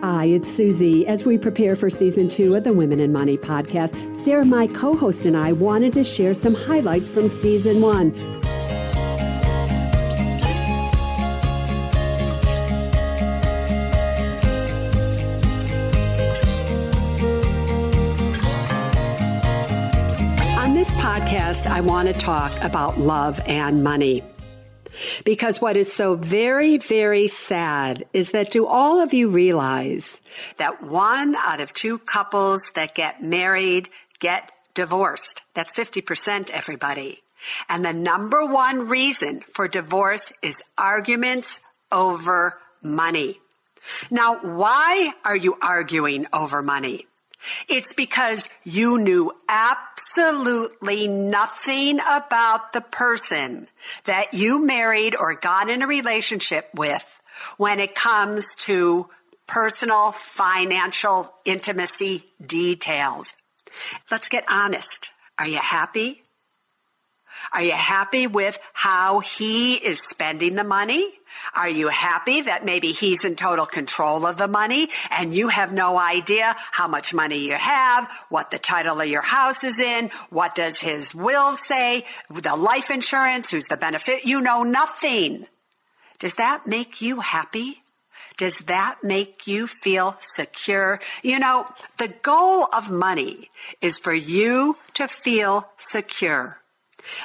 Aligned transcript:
Hi, 0.00 0.26
it's 0.26 0.48
Suze. 0.48 1.04
As 1.06 1.24
we 1.24 1.36
prepare 1.36 1.74
for 1.74 1.90
season 1.90 2.28
two 2.28 2.54
of 2.54 2.62
the 2.62 2.72
Women 2.72 3.00
and 3.00 3.12
Money 3.12 3.36
podcast, 3.36 3.92
Sarah, 4.20 4.44
my 4.44 4.68
co 4.68 4.94
host, 4.94 5.26
and 5.26 5.36
I 5.36 5.50
wanted 5.50 5.92
to 5.94 6.04
share 6.04 6.34
some 6.34 6.54
highlights 6.54 7.08
from 7.08 7.28
season 7.28 7.80
one. 7.80 8.12
On 20.58 20.74
this 20.74 20.92
podcast, 20.92 21.66
I 21.66 21.80
want 21.80 22.06
to 22.06 22.14
talk 22.14 22.52
about 22.62 22.98
love 22.98 23.40
and 23.46 23.82
money. 23.82 24.22
Because 25.28 25.60
what 25.60 25.76
is 25.76 25.92
so 25.92 26.14
very, 26.14 26.78
very 26.78 27.26
sad 27.26 28.06
is 28.14 28.30
that 28.30 28.50
do 28.50 28.66
all 28.66 29.02
of 29.02 29.12
you 29.12 29.28
realize 29.28 30.22
that 30.56 30.82
one 30.82 31.36
out 31.36 31.60
of 31.60 31.74
two 31.74 31.98
couples 31.98 32.72
that 32.76 32.94
get 32.94 33.22
married 33.22 33.90
get 34.20 34.50
divorced? 34.72 35.42
That's 35.52 35.74
50%, 35.74 36.48
everybody. 36.48 37.22
And 37.68 37.84
the 37.84 37.92
number 37.92 38.42
one 38.42 38.88
reason 38.88 39.42
for 39.52 39.68
divorce 39.68 40.32
is 40.40 40.62
arguments 40.78 41.60
over 41.92 42.56
money. 42.80 43.38
Now, 44.10 44.38
why 44.38 45.12
are 45.26 45.36
you 45.36 45.58
arguing 45.60 46.24
over 46.32 46.62
money? 46.62 47.06
It's 47.68 47.92
because 47.92 48.48
you 48.64 48.98
knew 48.98 49.32
absolutely 49.48 51.08
nothing 51.08 52.00
about 52.00 52.72
the 52.72 52.80
person 52.80 53.68
that 54.04 54.34
you 54.34 54.64
married 54.64 55.14
or 55.14 55.34
got 55.34 55.70
in 55.70 55.82
a 55.82 55.86
relationship 55.86 56.68
with 56.74 57.04
when 57.56 57.80
it 57.80 57.94
comes 57.94 58.54
to 58.56 59.08
personal 59.46 60.12
financial 60.12 61.32
intimacy 61.44 62.26
details. 62.44 63.34
Let's 64.10 64.28
get 64.28 64.44
honest. 64.48 65.10
Are 65.38 65.46
you 65.46 65.58
happy? 65.58 66.22
Are 67.52 67.62
you 67.62 67.72
happy 67.72 68.26
with 68.26 68.58
how 68.72 69.20
he 69.20 69.74
is 69.74 70.02
spending 70.02 70.54
the 70.54 70.64
money? 70.64 71.12
Are 71.54 71.68
you 71.68 71.88
happy 71.88 72.42
that 72.42 72.64
maybe 72.64 72.92
he's 72.92 73.24
in 73.24 73.36
total 73.36 73.66
control 73.66 74.26
of 74.26 74.36
the 74.36 74.48
money 74.48 74.88
and 75.10 75.34
you 75.34 75.48
have 75.48 75.72
no 75.72 75.98
idea 75.98 76.56
how 76.72 76.88
much 76.88 77.14
money 77.14 77.46
you 77.46 77.54
have, 77.54 78.10
what 78.28 78.50
the 78.50 78.58
title 78.58 79.00
of 79.00 79.08
your 79.08 79.22
house 79.22 79.64
is 79.64 79.78
in, 79.78 80.10
what 80.30 80.54
does 80.54 80.80
his 80.80 81.14
will 81.14 81.54
say, 81.54 82.04
the 82.30 82.56
life 82.56 82.90
insurance, 82.90 83.50
who's 83.50 83.66
the 83.66 83.76
benefit? 83.76 84.24
You 84.24 84.40
know 84.40 84.62
nothing. 84.62 85.46
Does 86.18 86.34
that 86.34 86.66
make 86.66 87.00
you 87.00 87.20
happy? 87.20 87.82
Does 88.36 88.58
that 88.60 89.02
make 89.02 89.46
you 89.46 89.66
feel 89.66 90.16
secure? 90.20 91.00
You 91.22 91.38
know, 91.38 91.66
the 91.98 92.08
goal 92.08 92.68
of 92.72 92.90
money 92.90 93.50
is 93.80 93.98
for 93.98 94.14
you 94.14 94.76
to 94.94 95.08
feel 95.08 95.68
secure. 95.76 96.58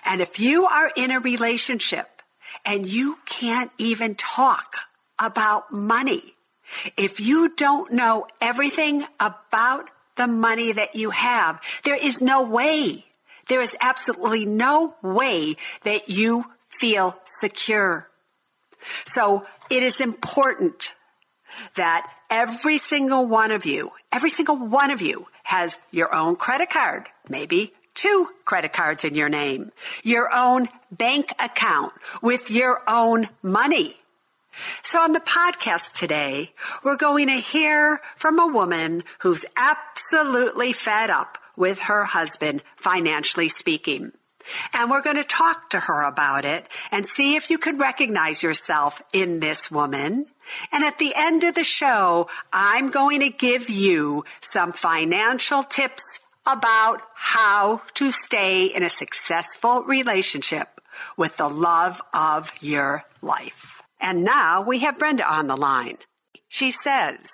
And 0.06 0.22
if 0.22 0.40
you 0.40 0.66
are 0.66 0.92
in 0.96 1.12
a 1.12 1.20
relationship 1.20 2.22
and 2.66 2.88
you 2.88 3.18
can't 3.26 3.72
even 3.78 4.16
talk 4.16 4.76
about 5.20 5.72
money. 5.72 6.36
If 6.98 7.20
you 7.20 7.54
don't 7.56 7.92
know 7.92 8.28
everything 8.42 9.06
about 9.20 9.90
the 10.16 10.28
money 10.28 10.72
that 10.72 10.96
you 10.96 11.10
have, 11.12 11.60
there 11.84 11.96
is 11.96 12.22
no 12.22 12.42
way, 12.42 13.06
there 13.48 13.62
is 13.62 13.76
absolutely 13.82 14.46
no 14.46 14.96
way 15.02 15.56
that 15.84 16.10
you 16.10 16.46
feel 16.80 17.18
secure. 17.26 18.10
So 19.06 19.46
it 19.70 19.84
is 19.84 20.02
important 20.02 20.94
that 21.76 22.10
every 22.30 22.78
single 22.78 23.26
one 23.26 23.52
of 23.52 23.66
you, 23.66 23.92
every 24.12 24.30
single 24.30 24.58
one 24.58 24.92
of 24.92 25.02
you 25.02 25.28
has 25.44 25.78
your 25.92 26.14
own 26.14 26.36
credit 26.36 26.70
card, 26.70 27.08
maybe 27.30 27.74
two 27.94 28.30
credit 28.46 28.74
cards 28.74 29.06
in 29.06 29.16
your 29.16 29.30
name, 29.30 29.72
your 30.04 30.34
own 30.34 30.68
bank 30.92 31.34
account 31.40 31.94
with 32.22 32.52
your 32.52 32.82
own 32.88 33.28
money. 33.42 33.98
So 34.84 35.02
on 35.02 35.14
the 35.14 35.20
podcast 35.20 35.94
today, 35.94 36.54
we're 36.84 36.98
going 36.98 37.28
to 37.28 37.34
hear 37.34 38.02
from 38.16 38.40
a 38.40 38.48
woman 38.48 39.04
who's 39.20 39.46
absolutely 39.58 40.74
fed 40.74 41.10
up 41.10 41.38
with 41.56 41.80
her 41.80 42.06
husband, 42.06 42.62
financially 42.76 43.50
speaking. 43.50 44.12
And 44.74 44.92
we're 44.92 45.02
going 45.02 45.16
to 45.16 45.24
talk 45.24 45.70
to 45.70 45.80
her 45.80 46.04
about 46.04 46.46
it 46.46 46.68
and 46.92 47.08
see 47.08 47.36
if 47.36 47.50
you 47.50 47.58
can 47.58 47.78
recognize 47.78 48.44
yourself 48.44 49.02
in 49.14 49.40
this 49.40 49.72
woman. 49.72 50.26
And 50.72 50.84
at 50.84 51.00
the 51.00 51.14
end 51.16 51.44
of 51.44 51.56
the 51.56 51.64
show, 51.64 52.28
I'm 52.52 52.90
going 52.90 53.22
to 53.22 53.30
give 53.30 53.70
you 53.70 54.26
some 54.42 54.74
financial 54.74 55.64
tips 55.64 56.20
about 56.46 57.02
how 57.16 57.82
to 57.94 58.12
stay 58.12 58.66
in 58.66 58.84
a 58.84 58.90
successful 58.90 59.84
relationship 59.84 60.82
with 61.18 61.38
the 61.38 61.50
love 61.50 62.02
of 62.14 62.52
your 62.62 63.06
life. 63.22 63.82
And 64.00 64.24
now 64.24 64.62
we 64.62 64.80
have 64.80 65.00
Brenda 65.00 65.26
on 65.26 65.48
the 65.48 65.56
line. 65.56 65.98
She 66.54 66.70
says, 66.70 67.26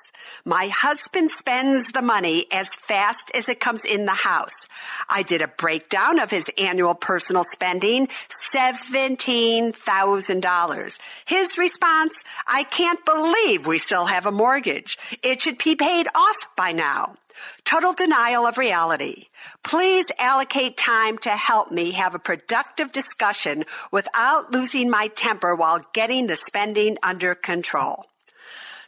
my 0.45 0.69
husband 0.69 1.29
spends 1.29 1.91
the 1.91 2.01
money 2.01 2.47
as 2.53 2.73
fast 2.75 3.29
as 3.33 3.49
it 3.49 3.59
comes 3.59 3.83
in 3.83 4.05
the 4.05 4.13
house. 4.13 4.69
I 5.09 5.23
did 5.23 5.41
a 5.41 5.49
breakdown 5.49 6.19
of 6.19 6.31
his 6.31 6.49
annual 6.57 6.95
personal 6.95 7.43
spending, 7.51 8.07
$17,000. 8.55 10.99
His 11.25 11.57
response, 11.57 12.23
I 12.47 12.63
can't 12.63 13.03
believe 13.03 13.67
we 13.67 13.77
still 13.77 14.05
have 14.05 14.25
a 14.25 14.31
mortgage. 14.31 14.97
It 15.21 15.41
should 15.41 15.61
be 15.61 15.75
paid 15.75 16.07
off 16.15 16.37
by 16.55 16.71
now. 16.71 17.17
Total 17.65 17.91
denial 17.91 18.47
of 18.47 18.57
reality. 18.57 19.25
Please 19.63 20.13
allocate 20.17 20.77
time 20.77 21.17
to 21.17 21.31
help 21.31 21.73
me 21.73 21.91
have 21.91 22.15
a 22.15 22.19
productive 22.19 22.93
discussion 22.93 23.65
without 23.91 24.53
losing 24.53 24.89
my 24.89 25.09
temper 25.09 25.53
while 25.53 25.81
getting 25.91 26.27
the 26.27 26.37
spending 26.37 26.97
under 27.03 27.35
control. 27.35 28.05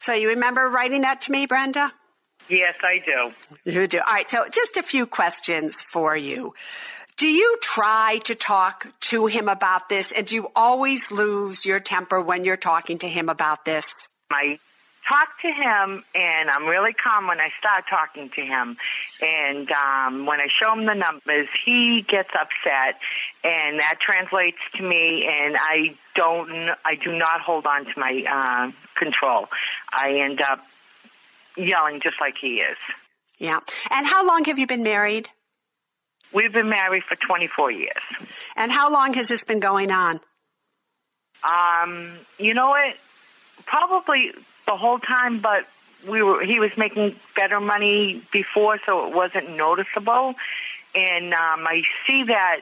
So 0.02 0.14
you 0.14 0.30
remember 0.30 0.68
writing 0.68 1.02
that 1.02 1.22
to 1.22 1.32
me, 1.32 1.46
Brenda? 1.46 1.94
Yes, 2.50 2.76
I 2.84 3.04
do. 3.06 3.72
You 3.72 3.86
do. 3.86 4.00
All 4.00 4.14
right. 4.14 4.30
So 4.30 4.46
just 4.52 4.76
a 4.76 4.84
few 4.84 5.06
questions 5.06 5.80
for 5.80 6.18
you. 6.18 6.56
Do 7.18 7.28
you 7.28 7.58
try 7.62 8.20
to 8.24 8.34
talk 8.34 8.88
to 9.02 9.28
him 9.28 9.48
about 9.48 9.90
this 9.90 10.12
and 10.12 10.26
do 10.26 10.34
you 10.34 10.48
always 10.56 11.12
lose 11.12 11.68
your 11.68 11.80
temper 11.80 12.20
when 12.20 12.44
you're 12.44 12.58
talking 12.58 12.98
to 13.00 13.08
him 13.08 13.30
about 13.30 13.64
this? 13.64 14.08
I 14.32 14.58
talk 15.08 15.40
to 15.42 15.48
him, 15.48 16.04
and 16.16 16.50
I'm 16.50 16.66
really 16.66 16.94
calm 16.94 17.28
when 17.28 17.40
I 17.40 17.50
start 17.60 17.86
talking 17.90 18.30
to 18.30 18.42
him. 18.42 18.78
And 19.22 19.72
um, 19.72 20.26
when 20.26 20.40
I 20.40 20.48
show 20.48 20.74
him 20.74 20.86
the 20.86 20.94
numbers, 20.94 21.48
he 21.66 22.06
gets 22.08 22.30
upset, 22.30 23.00
and 23.44 23.80
that 23.80 24.00
translates 24.00 24.60
to 24.76 24.84
me. 24.84 25.28
And 25.28 25.56
I 25.60 25.96
don't, 26.16 26.70
I 26.86 26.96
do 26.96 27.18
not 27.18 27.42
hold 27.42 27.66
on 27.66 27.86
to 27.86 27.92
my 27.98 28.24
uh, 28.30 28.72
control. 28.96 29.48
I 29.92 30.20
end 30.20 30.42
up 30.42 30.60
yelling 31.58 32.00
just 32.02 32.20
like 32.20 32.36
he 32.40 32.60
is. 32.60 32.78
Yeah. 33.38 33.60
And 33.90 34.06
how 34.06 34.28
long 34.28 34.46
have 34.46 34.60
you 34.60 34.68
been 34.68 34.84
married? 34.84 35.30
We've 36.34 36.54
been 36.54 36.70
married 36.70 37.04
for 37.04 37.16
24 37.16 37.72
years. 37.72 37.98
And 38.56 38.72
how 38.72 38.92
long 38.92 39.14
has 39.16 39.28
this 39.28 39.44
been 39.44 39.60
going 39.60 39.92
on? 39.92 40.22
Um, 41.44 42.18
you 42.38 42.54
know 42.54 42.70
what? 42.70 42.96
Probably 43.66 44.32
the 44.72 44.78
whole 44.78 45.00
time, 45.00 45.40
but 45.40 45.68
we 46.08 46.24
were 46.24 46.44
he 46.44 46.60
was 46.60 46.72
making 46.78 47.16
better 47.36 47.60
money 47.60 48.22
before, 48.32 48.80
so 48.86 49.08
it 49.08 49.14
wasn't 49.14 49.56
noticeable. 49.56 50.36
And 50.96 51.34
um, 51.34 51.68
I 51.68 51.84
see 52.08 52.24
that 52.24 52.62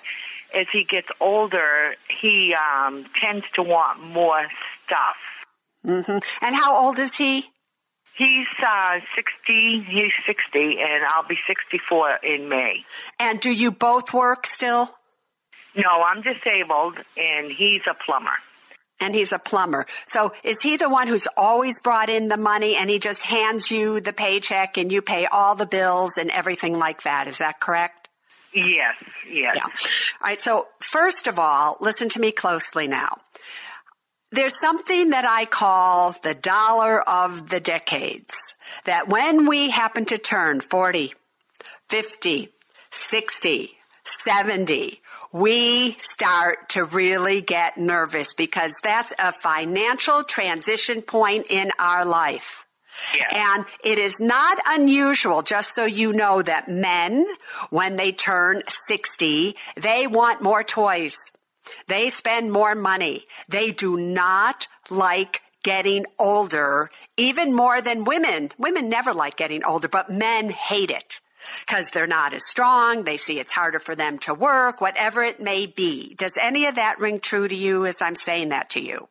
as 0.56 0.68
he 0.72 0.84
gets 0.84 1.08
older, 1.20 1.96
he 2.22 2.56
um, 2.56 3.06
tends 3.20 3.46
to 3.56 3.64
want 3.64 4.02
more 4.02 4.46
stuff. 4.86 5.18
Mm-hmm. 5.86 6.46
And 6.46 6.56
how 6.56 6.76
old 6.76 7.00
is 7.00 7.16
he? 7.16 7.46
He's 8.16 8.48
uh, 8.62 9.00
60. 9.16 9.80
He's 9.82 10.12
60, 10.26 10.80
and 10.82 11.06
I'll 11.08 11.28
be 11.28 11.38
64 11.48 12.20
in 12.22 12.50
May. 12.50 12.84
And 13.18 13.40
do 13.40 13.50
you 13.50 13.72
both 13.72 14.14
work 14.14 14.46
still? 14.46 14.94
No, 15.76 16.04
I'm 16.04 16.22
disabled, 16.22 17.00
and 17.16 17.50
he's 17.50 17.82
a 17.90 17.94
plumber 17.94 18.38
and 19.00 19.16
he's 19.16 19.32
a 19.32 19.40
plumber. 19.40 19.86
So 20.06 20.34
is 20.44 20.62
he 20.62 20.78
the 20.78 20.90
one 20.90 21.08
who's 21.08 21.28
always 21.38 21.80
brought 21.82 22.10
in 22.10 22.28
the 22.28 22.38
money 22.38 22.76
and 22.76 22.90
he 22.90 23.00
just 23.00 23.24
hands 23.24 23.72
you 23.72 24.00
the 24.02 24.14
paycheck 24.14 24.78
and 24.78 24.92
you 24.92 25.02
pay 25.02 25.26
all 25.26 25.56
the 25.56 25.66
bills 25.66 26.12
and 26.18 26.30
everything 26.30 26.78
like 26.78 27.04
that? 27.04 27.28
Is 27.28 27.40
that 27.40 27.60
correct? 27.60 28.10
Yes, 28.54 28.96
yes. 29.30 29.56
Yeah. 29.56 29.64
All 29.64 29.72
right. 30.24 30.42
So 30.42 30.68
first 30.80 31.28
of 31.28 31.38
all, 31.38 31.78
listen 31.80 32.10
to 32.10 32.20
me 32.20 32.32
closely 32.32 32.88
now. 32.88 33.18
There's 34.32 34.60
something 34.60 35.10
that 35.10 35.26
I 35.26 35.46
call 35.46 36.16
the 36.24 36.36
dollar 36.36 37.02
of 37.02 37.50
the 37.50 37.60
decades. 37.60 38.36
That 38.86 39.08
when 39.08 39.48
we 39.48 39.72
happen 39.72 40.06
to 40.06 40.18
turn 40.20 40.62
40, 40.62 41.14
50, 41.90 42.50
60, 42.92 43.72
70, 44.10 45.02
we 45.32 45.94
start 46.00 46.70
to 46.70 46.84
really 46.84 47.42
get 47.42 47.78
nervous 47.78 48.34
because 48.34 48.74
that's 48.82 49.14
a 49.20 49.32
financial 49.32 50.24
transition 50.24 51.02
point 51.02 51.46
in 51.50 51.72
our 51.78 52.06
life. 52.06 52.66
Yes. 53.16 53.32
And 53.34 53.66
it 53.84 54.00
is 54.00 54.20
not 54.20 54.58
unusual, 54.66 55.42
just 55.42 55.74
so 55.74 55.86
you 55.86 56.12
know, 56.12 56.42
that 56.42 56.68
men, 56.68 57.26
when 57.70 57.96
they 57.96 58.12
turn 58.12 58.64
60, 58.68 59.56
they 59.78 60.08
want 60.08 60.42
more 60.42 60.64
toys. 60.64 61.16
They 61.88 62.10
spend 62.10 62.52
more 62.52 62.76
money. 62.76 63.26
They 63.48 63.72
do 63.72 63.98
not 63.98 64.68
like 64.90 65.42
getting 65.64 66.06
older, 66.18 66.90
even 67.16 67.54
more 67.54 67.82
than 67.82 68.06
women. 68.06 68.50
Women 68.58 68.90
never 68.90 69.14
like 69.14 69.38
getting 69.38 69.64
older, 69.64 69.88
but 69.88 70.10
men 70.10 70.50
hate 70.50 70.90
it 70.90 71.22
because 71.66 71.90
they're 71.90 72.08
not 72.08 72.34
as 72.34 72.48
strong. 72.48 73.04
They 73.04 73.18
see 73.18 73.40
it's 73.40 73.52
harder 73.52 73.80
for 73.80 73.96
them 73.96 74.20
to 74.20 74.34
work, 74.34 74.82
whatever 74.82 75.24
it 75.24 75.40
may 75.40 75.66
be. 75.66 76.16
Does 76.16 76.38
any 76.42 76.66
of 76.66 76.76
that 76.76 77.00
ring 77.00 77.20
true 77.20 77.48
to 77.48 77.56
you 77.56 77.86
as 77.86 78.02
I'm 78.02 78.16
saying 78.16 78.50
that 78.50 78.72
to 78.72 78.82
you? 78.82 79.08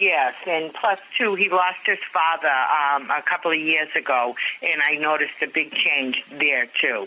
Yes, 0.00 0.34
and 0.46 0.74
plus 0.74 1.00
two, 1.16 1.34
he 1.34 1.48
lost 1.48 1.78
his 1.86 1.98
father 2.12 2.48
um, 2.48 3.10
a 3.10 3.22
couple 3.22 3.52
of 3.52 3.58
years 3.58 3.88
ago, 3.94 4.34
and 4.60 4.82
I 4.82 4.96
noticed 4.96 5.34
a 5.40 5.46
big 5.46 5.72
change 5.72 6.24
there 6.30 6.66
too. 6.66 7.06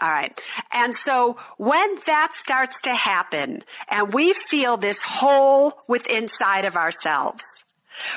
All 0.00 0.10
right. 0.10 0.38
And 0.70 0.94
so 0.94 1.38
when 1.56 1.96
that 2.06 2.34
starts 2.34 2.82
to 2.82 2.94
happen 2.94 3.64
and 3.88 4.12
we 4.12 4.32
feel 4.32 4.76
this 4.76 5.02
hole 5.02 5.72
within 5.88 6.24
inside 6.24 6.64
of 6.64 6.76
ourselves, 6.76 7.42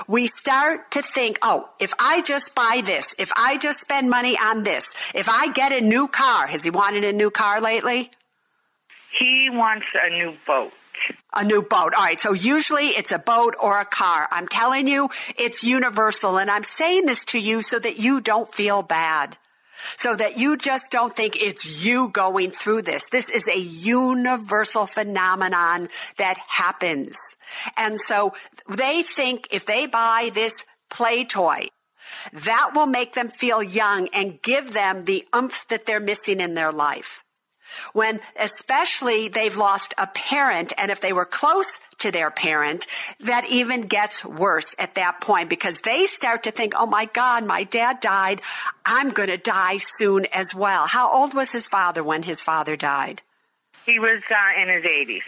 we 0.08 0.28
start 0.28 0.92
to 0.92 1.02
think, 1.02 1.40
oh, 1.42 1.70
if 1.80 1.94
I 2.00 2.22
just 2.22 2.56
buy 2.56 2.82
this, 2.86 3.16
if 3.18 3.32
I 3.36 3.58
just 3.58 3.80
spend 3.80 4.10
money 4.10 4.38
on 4.38 4.64
this, 4.64 4.86
if 5.14 5.30
I 5.30 5.52
get 5.52 5.72
a 5.72 5.82
new 5.82 6.08
car, 6.08 6.48
has 6.48 6.64
he 6.64 6.70
wanted 6.70 7.04
a 7.04 7.14
new 7.14 7.32
car 7.32 7.62
lately? 7.62 8.12
He 9.18 9.50
wants 9.52 9.88
a 9.94 10.10
new 10.10 10.38
boat. 10.46 10.74
A 11.34 11.44
new 11.44 11.62
boat. 11.62 11.94
All 11.94 12.04
right. 12.04 12.20
So 12.22 12.34
usually 12.34 12.90
it's 12.90 13.12
a 13.12 13.20
boat 13.20 13.56
or 13.60 13.80
a 13.80 13.86
car. 13.86 14.28
I'm 14.32 14.48
telling 14.48 14.88
you, 14.88 15.10
it's 15.38 15.64
universal. 15.64 16.38
And 16.38 16.52
I'm 16.52 16.64
saying 16.64 17.06
this 17.06 17.26
to 17.26 17.40
you 17.40 17.62
so 17.62 17.80
that 17.80 17.98
you 17.98 18.22
don't 18.22 18.54
feel 18.54 18.84
bad. 18.84 19.38
So 19.98 20.16
that 20.16 20.38
you 20.38 20.58
just 20.58 20.92
don't 20.92 21.16
think 21.16 21.36
it's 21.36 21.84
you 21.84 22.10
going 22.10 22.52
through 22.52 22.84
this. 22.84 23.04
This 23.12 23.30
is 23.30 23.48
a 23.48 23.60
universal 23.60 24.88
phenomenon 24.88 25.90
that 26.18 26.38
happens. 26.38 27.16
And 27.78 28.00
so 28.00 28.34
they 28.70 29.04
think 29.04 29.48
if 29.52 29.66
they 29.66 29.86
buy 29.86 30.32
this 30.34 30.54
play 30.90 31.24
toy, 31.24 31.68
that 32.34 32.72
will 32.76 32.88
make 32.88 33.14
them 33.14 33.30
feel 33.30 33.64
young 33.64 34.10
and 34.14 34.42
give 34.42 34.74
them 34.74 35.06
the 35.06 35.26
umph 35.32 35.66
that 35.70 35.86
they're 35.86 36.00
missing 36.00 36.40
in 36.40 36.54
their 36.54 36.72
life 36.72 37.24
when 37.94 38.20
especially 38.38 39.28
they've 39.28 39.58
lost 39.58 39.94
a 39.98 40.08
parent 40.08 40.74
and 40.78 40.92
if 40.92 41.02
they 41.02 41.14
were 41.14 41.26
close 41.26 41.80
to 42.02 42.12
their 42.12 42.32
parent, 42.32 42.88
that 43.20 43.50
even 43.50 43.82
gets 43.82 44.24
worse 44.24 44.76
at 44.78 44.96
that 44.96 45.22
point 45.22 45.50
because 45.50 45.82
they 45.82 46.06
start 46.06 46.44
to 46.44 46.52
think, 46.52 46.74
oh 46.76 46.86
my 46.86 47.06
God, 47.06 47.46
my 47.46 47.64
dad 47.64 48.00
died. 48.00 48.42
I'm 48.86 49.10
going 49.10 49.30
to 49.30 49.38
die 49.38 49.78
soon 49.78 50.26
as 50.34 50.54
well. 50.54 50.88
How 50.88 51.12
old 51.12 51.34
was 51.34 51.52
his 51.52 51.68
father 51.68 52.04
when 52.04 52.24
his 52.24 52.42
father 52.42 52.76
died? 52.76 53.22
He 53.86 54.00
was 54.00 54.22
uh, 54.30 54.62
in 54.62 54.70
his 54.70 54.84
80s. 54.84 55.24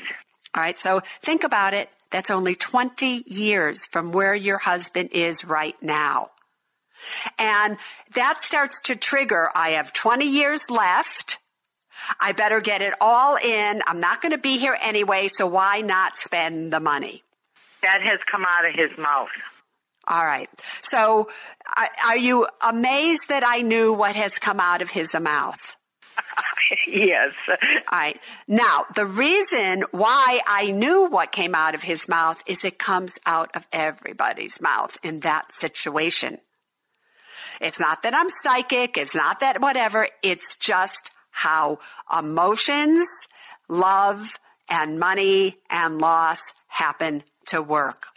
All 0.55 0.61
right, 0.61 0.79
so 0.79 1.01
think 1.21 1.43
about 1.43 1.73
it. 1.73 1.89
That's 2.11 2.29
only 2.29 2.53
20 2.53 3.23
years 3.25 3.85
from 3.85 4.11
where 4.11 4.35
your 4.35 4.59
husband 4.59 5.09
is 5.13 5.43
right 5.43 5.75
now. 5.81 6.29
And 7.39 7.77
that 8.13 8.41
starts 8.41 8.79
to 8.81 8.95
trigger, 8.95 9.49
I 9.55 9.71
have 9.71 9.93
20 9.93 10.25
years 10.25 10.69
left. 10.69 11.39
I 12.19 12.31
better 12.31 12.61
get 12.61 12.81
it 12.81 12.93
all 12.99 13.37
in. 13.37 13.81
I'm 13.85 13.99
not 13.99 14.21
going 14.21 14.31
to 14.31 14.37
be 14.37 14.57
here 14.57 14.77
anyway, 14.81 15.27
so 15.27 15.47
why 15.47 15.81
not 15.81 16.17
spend 16.17 16.71
the 16.73 16.79
money? 16.79 17.23
That 17.81 18.01
has 18.01 18.19
come 18.29 18.45
out 18.47 18.65
of 18.65 18.75
his 18.75 18.97
mouth. 18.97 19.29
All 20.07 20.25
right. 20.25 20.49
So 20.81 21.29
are 22.05 22.17
you 22.17 22.47
amazed 22.61 23.29
that 23.29 23.43
I 23.45 23.61
knew 23.61 23.93
what 23.93 24.15
has 24.15 24.37
come 24.37 24.59
out 24.59 24.81
of 24.81 24.89
his 24.89 25.13
mouth? 25.13 25.75
yes. 26.87 27.31
All 27.47 27.55
right. 27.91 28.19
Now, 28.47 28.85
the 28.95 29.05
reason 29.05 29.85
why 29.91 30.41
I 30.45 30.71
knew 30.71 31.07
what 31.07 31.31
came 31.31 31.55
out 31.55 31.75
of 31.75 31.83
his 31.83 32.07
mouth 32.07 32.43
is 32.45 32.65
it 32.65 32.77
comes 32.77 33.17
out 33.25 33.55
of 33.55 33.67
everybody's 33.71 34.61
mouth 34.61 34.97
in 35.03 35.21
that 35.21 35.53
situation. 35.53 36.39
It's 37.61 37.79
not 37.79 38.03
that 38.03 38.13
I'm 38.13 38.29
psychic. 38.43 38.97
It's 38.97 39.15
not 39.15 39.39
that 39.39 39.61
whatever. 39.61 40.07
It's 40.21 40.55
just 40.55 41.11
how 41.33 41.79
emotions, 42.17 43.07
love, 43.67 44.39
and 44.69 44.99
money 44.99 45.57
and 45.69 45.99
loss 45.99 46.39
happen 46.67 47.23
to 47.47 47.61
work. 47.61 48.07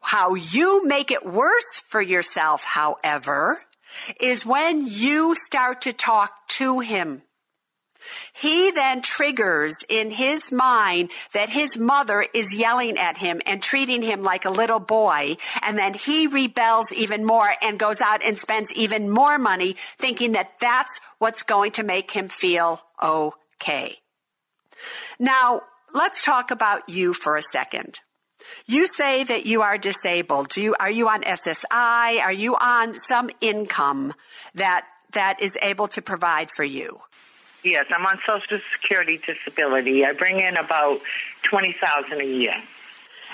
How 0.00 0.34
you 0.34 0.86
make 0.86 1.10
it 1.10 1.26
worse 1.26 1.82
for 1.88 2.00
yourself, 2.00 2.62
however, 2.62 3.62
is 4.20 4.46
when 4.46 4.86
you 4.86 5.34
start 5.34 5.82
to 5.82 5.92
talk 5.92 6.46
to 6.48 6.80
him 6.80 7.22
he 8.32 8.70
then 8.70 9.02
triggers 9.02 9.76
in 9.88 10.10
his 10.10 10.52
mind 10.52 11.10
that 11.32 11.48
his 11.48 11.76
mother 11.76 12.26
is 12.34 12.54
yelling 12.54 12.98
at 12.98 13.18
him 13.18 13.40
and 13.46 13.62
treating 13.62 14.02
him 14.02 14.22
like 14.22 14.44
a 14.44 14.50
little 14.50 14.80
boy. 14.80 15.36
And 15.62 15.78
then 15.78 15.94
he 15.94 16.26
rebels 16.26 16.92
even 16.92 17.24
more 17.24 17.50
and 17.62 17.78
goes 17.78 18.00
out 18.00 18.24
and 18.24 18.38
spends 18.38 18.72
even 18.74 19.10
more 19.10 19.38
money 19.38 19.76
thinking 19.98 20.32
that 20.32 20.58
that's 20.60 21.00
what's 21.18 21.42
going 21.42 21.72
to 21.72 21.82
make 21.82 22.10
him 22.10 22.28
feel 22.28 22.80
okay. 23.02 23.98
Now, 25.18 25.62
let's 25.92 26.24
talk 26.24 26.50
about 26.50 26.88
you 26.88 27.12
for 27.12 27.36
a 27.36 27.42
second. 27.42 28.00
You 28.66 28.86
say 28.86 29.24
that 29.24 29.46
you 29.46 29.62
are 29.62 29.78
disabled. 29.78 30.50
Do 30.50 30.62
you, 30.62 30.74
are 30.78 30.90
you 30.90 31.08
on 31.08 31.22
SSI? 31.22 32.20
Are 32.20 32.32
you 32.32 32.56
on 32.56 32.96
some 32.96 33.30
income 33.40 34.14
that, 34.54 34.86
that 35.12 35.40
is 35.40 35.56
able 35.60 35.88
to 35.88 36.02
provide 36.02 36.50
for 36.50 36.64
you? 36.64 37.00
Yes, 37.64 37.86
I'm 37.90 38.06
on 38.06 38.18
Social 38.24 38.60
Security 38.72 39.18
disability. 39.18 40.04
I 40.04 40.12
bring 40.12 40.40
in 40.40 40.56
about 40.56 41.00
twenty 41.42 41.72
thousand 41.72 42.20
a 42.20 42.26
year. 42.26 42.54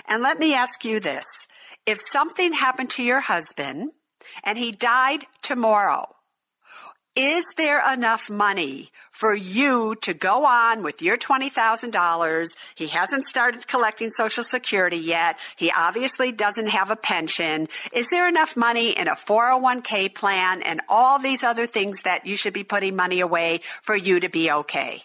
And 0.08 0.22
let 0.22 0.38
me 0.38 0.54
ask 0.54 0.84
you 0.84 0.98
this: 1.00 1.24
If 1.86 2.00
something 2.10 2.52
happened 2.54 2.90
to 2.90 3.02
your 3.02 3.20
husband 3.20 3.92
and 4.42 4.56
he 4.56 4.72
died 4.72 5.26
tomorrow, 5.42 6.14
is 7.14 7.44
there 7.56 7.82
enough 7.92 8.30
money 8.30 8.90
for 9.14 9.34
you 9.34 9.94
to 10.02 10.12
go 10.12 10.44
on 10.44 10.82
with 10.82 11.00
your 11.00 11.16
$20,000? 11.16 12.48
He 12.74 12.88
hasn't 12.88 13.26
started 13.26 13.66
collecting 13.66 14.10
Social 14.10 14.44
Security 14.44 14.98
yet. 14.98 15.38
He 15.56 15.72
obviously 15.74 16.32
doesn't 16.32 16.68
have 16.68 16.90
a 16.90 16.96
pension. 16.96 17.68
Is 17.92 18.08
there 18.10 18.28
enough 18.28 18.56
money 18.56 18.90
in 18.90 19.08
a 19.08 19.14
401k 19.14 20.14
plan 20.14 20.62
and 20.62 20.82
all 20.88 21.18
these 21.18 21.44
other 21.44 21.66
things 21.66 22.02
that 22.02 22.26
you 22.26 22.36
should 22.36 22.52
be 22.52 22.64
putting 22.64 22.96
money 22.96 23.20
away 23.20 23.60
for 23.82 23.96
you 23.96 24.20
to 24.20 24.28
be 24.28 24.50
okay? 24.50 25.02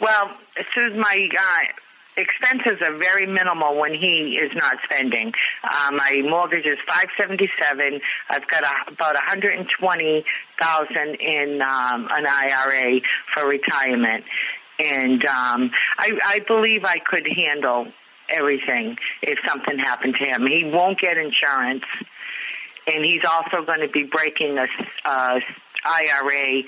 Well, 0.00 0.30
Susan, 0.74 0.98
my 0.98 1.28
uh, 1.38 1.82
expenses 2.16 2.82
are 2.82 2.96
very 2.96 3.26
minimal 3.26 3.78
when 3.78 3.94
he 3.94 4.36
is 4.36 4.54
not 4.54 4.76
spending. 4.84 5.32
Uh, 5.64 5.90
my 5.92 6.22
mortgage 6.24 6.66
is 6.66 6.78
five 6.86 7.08
seventy 7.16 7.50
seven. 7.60 8.00
I've 8.28 8.46
got 8.48 8.64
a, 8.64 8.92
about 8.92 9.14
one 9.14 9.24
hundred 9.24 9.58
and 9.58 9.68
twenty 9.68 10.24
thousand 10.60 11.16
in 11.16 11.62
um, 11.62 12.08
an 12.10 12.26
IRA 12.26 13.00
for 13.32 13.46
retirement, 13.46 14.24
and 14.78 15.24
um, 15.24 15.70
I, 15.98 16.18
I 16.24 16.38
believe 16.46 16.84
I 16.84 16.98
could 16.98 17.26
handle 17.26 17.88
everything 18.28 18.98
if 19.20 19.38
something 19.46 19.78
happened 19.78 20.14
to 20.16 20.24
him. 20.24 20.46
He 20.46 20.64
won't 20.64 20.98
get 20.98 21.16
insurance, 21.16 21.84
and 22.86 23.04
he's 23.04 23.24
also 23.24 23.64
going 23.64 23.80
to 23.80 23.88
be 23.88 24.04
breaking 24.04 24.58
a, 24.58 24.66
a 25.04 25.40
IRA 25.84 26.62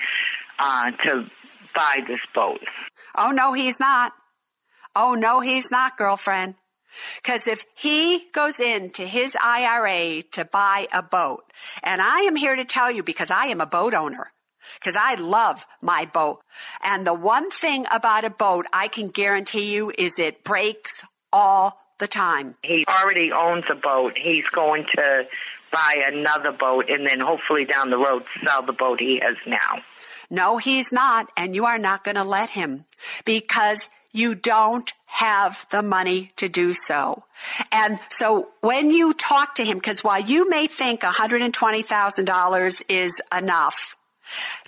uh, 0.59 0.91
to 0.91 1.29
buy 1.73 2.03
this 2.07 2.21
boat. 2.33 2.63
Oh 3.15 3.31
no, 3.31 3.53
he's 3.53 3.79
not. 3.79 4.13
Oh, 4.95 5.13
no, 5.13 5.41
he's 5.41 5.69
not, 5.71 5.97
girlfriend. 5.97 6.55
Because 7.21 7.47
if 7.47 7.65
he 7.75 8.27
goes 8.33 8.59
into 8.59 9.05
his 9.05 9.35
IRA 9.41 10.21
to 10.31 10.45
buy 10.45 10.87
a 10.93 11.03
boat, 11.03 11.43
and 11.83 12.01
I 12.01 12.21
am 12.21 12.35
here 12.35 12.55
to 12.55 12.65
tell 12.65 12.89
you 12.89 13.03
because 13.03 13.29
I 13.29 13.47
am 13.47 13.59
a 13.59 13.65
boat 13.65 13.93
owner, 13.93 14.31
because 14.79 14.95
I 14.97 15.15
love 15.15 15.65
my 15.81 16.05
boat. 16.05 16.41
And 16.81 17.05
the 17.05 17.13
one 17.13 17.51
thing 17.51 17.85
about 17.91 18.23
a 18.23 18.29
boat 18.29 18.65
I 18.71 18.87
can 18.87 19.09
guarantee 19.09 19.73
you 19.73 19.91
is 19.97 20.17
it 20.17 20.43
breaks 20.43 21.03
all 21.33 21.77
the 21.99 22.07
time. 22.07 22.55
He 22.63 22.85
already 22.87 23.31
owns 23.31 23.65
a 23.69 23.75
boat. 23.75 24.17
He's 24.17 24.45
going 24.47 24.85
to 24.95 25.27
buy 25.71 26.05
another 26.07 26.51
boat 26.51 26.89
and 26.89 27.05
then 27.05 27.19
hopefully 27.19 27.65
down 27.65 27.89
the 27.89 27.97
road 27.97 28.23
sell 28.43 28.61
the 28.61 28.73
boat 28.73 28.99
he 28.99 29.19
has 29.19 29.35
now. 29.45 29.81
No, 30.29 30.57
he's 30.57 30.91
not. 30.91 31.27
And 31.37 31.53
you 31.53 31.65
are 31.65 31.77
not 31.77 32.03
going 32.03 32.15
to 32.15 32.23
let 32.23 32.51
him 32.51 32.85
because 33.25 33.89
you 34.15 34.35
don't 34.35 34.91
have 35.05 35.65
the 35.71 35.81
money 35.81 36.31
to 36.37 36.47
do 36.49 36.73
so. 36.73 37.23
And 37.71 37.99
so 38.09 38.49
when 38.61 38.91
you 38.91 39.13
talk 39.13 39.55
to 39.55 39.63
him, 39.63 39.77
because 39.77 40.03
while 40.03 40.19
you 40.19 40.49
may 40.49 40.67
think 40.67 41.01
$120,000 41.01 42.81
is 42.89 43.21
enough, 43.37 43.95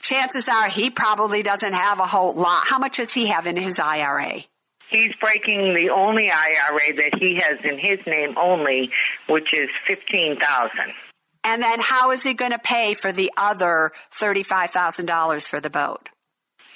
chances 0.02 0.48
are 0.48 0.70
he 0.70 0.90
probably 0.90 1.44
doesn't 1.44 1.74
have 1.74 2.00
a 2.00 2.06
whole 2.06 2.34
lot. 2.34 2.68
How 2.68 2.78
much 2.78 2.98
does 2.98 3.14
he 3.14 3.28
have 3.28 3.48
in 3.48 3.58
his 3.58 3.80
IRA? 3.80 4.42
He's 4.90 5.14
breaking 5.16 5.74
the 5.74 5.90
only 5.90 6.30
IRA 6.32 6.96
that 6.96 7.16
he 7.20 7.42
has 7.42 7.60
in 7.66 7.78
his 7.78 8.06
name 8.06 8.38
only, 8.38 8.92
which 9.28 9.54
is 9.54 9.70
15000 9.86 10.94
And 11.44 11.62
then 11.62 11.80
how 11.82 12.12
is 12.12 12.24
he 12.24 12.34
going 12.34 12.52
to 12.52 12.60
pay 12.60 12.94
for 12.94 13.12
the 13.12 13.32
other 13.36 13.92
$35,000 14.14 15.48
for 15.48 15.60
the 15.60 15.70
boat? 15.70 16.10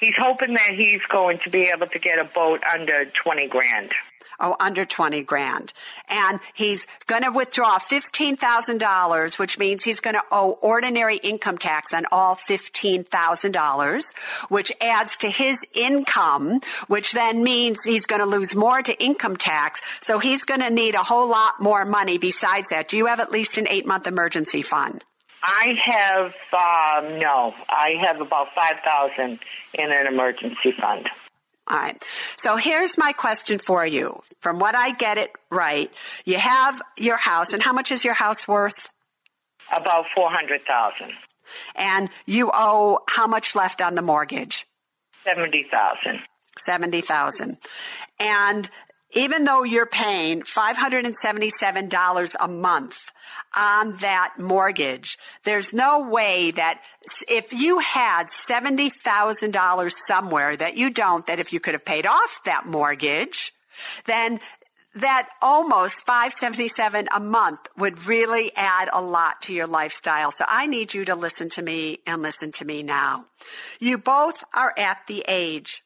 He's 0.01 0.15
hoping 0.17 0.53
that 0.55 0.71
he's 0.71 1.01
going 1.09 1.39
to 1.39 1.49
be 1.49 1.71
able 1.73 1.87
to 1.87 1.99
get 1.99 2.19
a 2.19 2.25
boat 2.25 2.61
under 2.73 3.05
20 3.05 3.47
grand 3.47 3.93
oh, 4.41 4.55
under 4.59 4.83
20 4.83 5.21
grand. 5.21 5.71
And 6.09 6.39
he's 6.53 6.85
going 7.05 7.23
to 7.23 7.31
withdraw 7.31 7.79
$15,000, 7.79 9.39
which 9.39 9.57
means 9.57 9.85
he's 9.85 10.01
going 10.01 10.15
to 10.15 10.23
owe 10.31 10.57
ordinary 10.61 11.17
income 11.17 11.57
tax 11.57 11.93
on 11.93 12.05
all 12.11 12.35
$15,000, 12.35 14.17
which 14.49 14.71
adds 14.81 15.17
to 15.19 15.29
his 15.29 15.57
income, 15.73 16.59
which 16.87 17.13
then 17.13 17.43
means 17.43 17.83
he's 17.83 18.07
going 18.07 18.21
to 18.21 18.25
lose 18.25 18.55
more 18.55 18.81
to 18.81 19.01
income 19.01 19.37
tax. 19.37 19.81
So 20.01 20.19
he's 20.19 20.43
going 20.43 20.61
to 20.61 20.69
need 20.69 20.95
a 20.95 21.03
whole 21.03 21.29
lot 21.29 21.61
more 21.61 21.85
money 21.85 22.17
besides 22.17 22.67
that. 22.71 22.87
Do 22.87 22.97
you 22.97 23.05
have 23.05 23.19
at 23.19 23.31
least 23.31 23.57
an 23.57 23.67
eight 23.67 23.85
month 23.85 24.07
emergency 24.07 24.63
fund? 24.63 25.03
I 25.43 25.75
have 25.83 26.25
um, 26.53 27.19
no. 27.19 27.53
I 27.69 27.95
have 28.05 28.21
about 28.21 28.53
five 28.53 28.79
thousand 28.83 29.39
in 29.73 29.91
an 29.91 30.07
emergency 30.07 30.71
fund. 30.71 31.09
All 31.67 31.77
right. 31.77 32.03
So 32.37 32.57
here's 32.57 32.97
my 32.97 33.13
question 33.13 33.59
for 33.59 33.85
you. 33.85 34.21
From 34.41 34.59
what 34.59 34.75
I 34.75 34.91
get 34.91 35.17
it 35.17 35.31
right, 35.49 35.91
you 36.25 36.37
have 36.37 36.81
your 36.97 37.17
house, 37.17 37.53
and 37.53 37.63
how 37.63 37.73
much 37.73 37.91
is 37.91 38.03
your 38.03 38.13
house 38.13 38.47
worth? 38.47 38.89
About 39.75 40.05
four 40.13 40.29
hundred 40.29 40.63
thousand. 40.63 41.13
And 41.75 42.09
you 42.25 42.51
owe 42.53 42.99
how 43.07 43.27
much 43.27 43.55
left 43.55 43.81
on 43.81 43.95
the 43.95 44.01
mortgage? 44.01 44.65
Seventy 45.23 45.63
thousand. 45.63 46.21
Seventy 46.57 47.01
thousand. 47.01 47.57
And 48.19 48.69
even 49.13 49.43
though 49.43 49.63
you're 49.63 49.85
paying 49.85 50.41
$577 50.41 52.35
a 52.39 52.47
month 52.47 53.11
on 53.55 53.95
that 53.97 54.33
mortgage, 54.37 55.17
there's 55.43 55.73
no 55.73 56.07
way 56.07 56.51
that 56.51 56.81
if 57.27 57.51
you 57.53 57.79
had 57.79 58.27
$70,000 58.27 59.91
somewhere 59.91 60.55
that 60.55 60.77
you 60.77 60.89
don't, 60.89 61.25
that 61.27 61.39
if 61.39 61.51
you 61.53 61.59
could 61.59 61.73
have 61.73 61.85
paid 61.85 62.05
off 62.05 62.41
that 62.45 62.65
mortgage, 62.65 63.53
then 64.05 64.39
that 64.95 65.29
almost 65.41 66.05
577 66.05 67.07
a 67.13 67.19
month 67.19 67.59
would 67.77 68.05
really 68.05 68.51
add 68.55 68.89
a 68.91 69.01
lot 69.01 69.41
to 69.43 69.53
your 69.53 69.67
lifestyle. 69.67 70.31
So 70.31 70.43
I 70.47 70.65
need 70.65 70.93
you 70.93 71.05
to 71.05 71.15
listen 71.15 71.47
to 71.49 71.61
me 71.61 71.99
and 72.05 72.21
listen 72.21 72.51
to 72.53 72.65
me 72.65 72.83
now. 72.83 73.25
You 73.79 73.97
both 73.97 74.43
are 74.53 74.73
at 74.77 75.07
the 75.07 75.23
age 75.27 75.81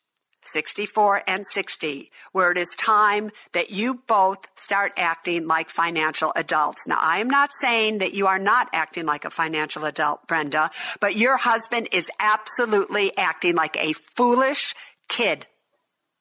64 0.47 1.23
and 1.27 1.45
60, 1.45 2.11
where 2.31 2.51
it 2.51 2.57
is 2.57 2.69
time 2.77 3.31
that 3.53 3.69
you 3.69 4.01
both 4.07 4.39
start 4.55 4.93
acting 4.97 5.47
like 5.47 5.69
financial 5.69 6.31
adults. 6.35 6.87
Now, 6.87 6.97
I 6.99 7.19
am 7.19 7.29
not 7.29 7.49
saying 7.59 7.99
that 7.99 8.13
you 8.13 8.27
are 8.27 8.39
not 8.39 8.69
acting 8.73 9.05
like 9.05 9.25
a 9.25 9.29
financial 9.29 9.85
adult, 9.85 10.27
Brenda, 10.27 10.71
but 10.99 11.15
your 11.15 11.37
husband 11.37 11.89
is 11.91 12.09
absolutely 12.19 13.15
acting 13.17 13.55
like 13.55 13.77
a 13.77 13.93
foolish 13.93 14.75
kid. 15.07 15.45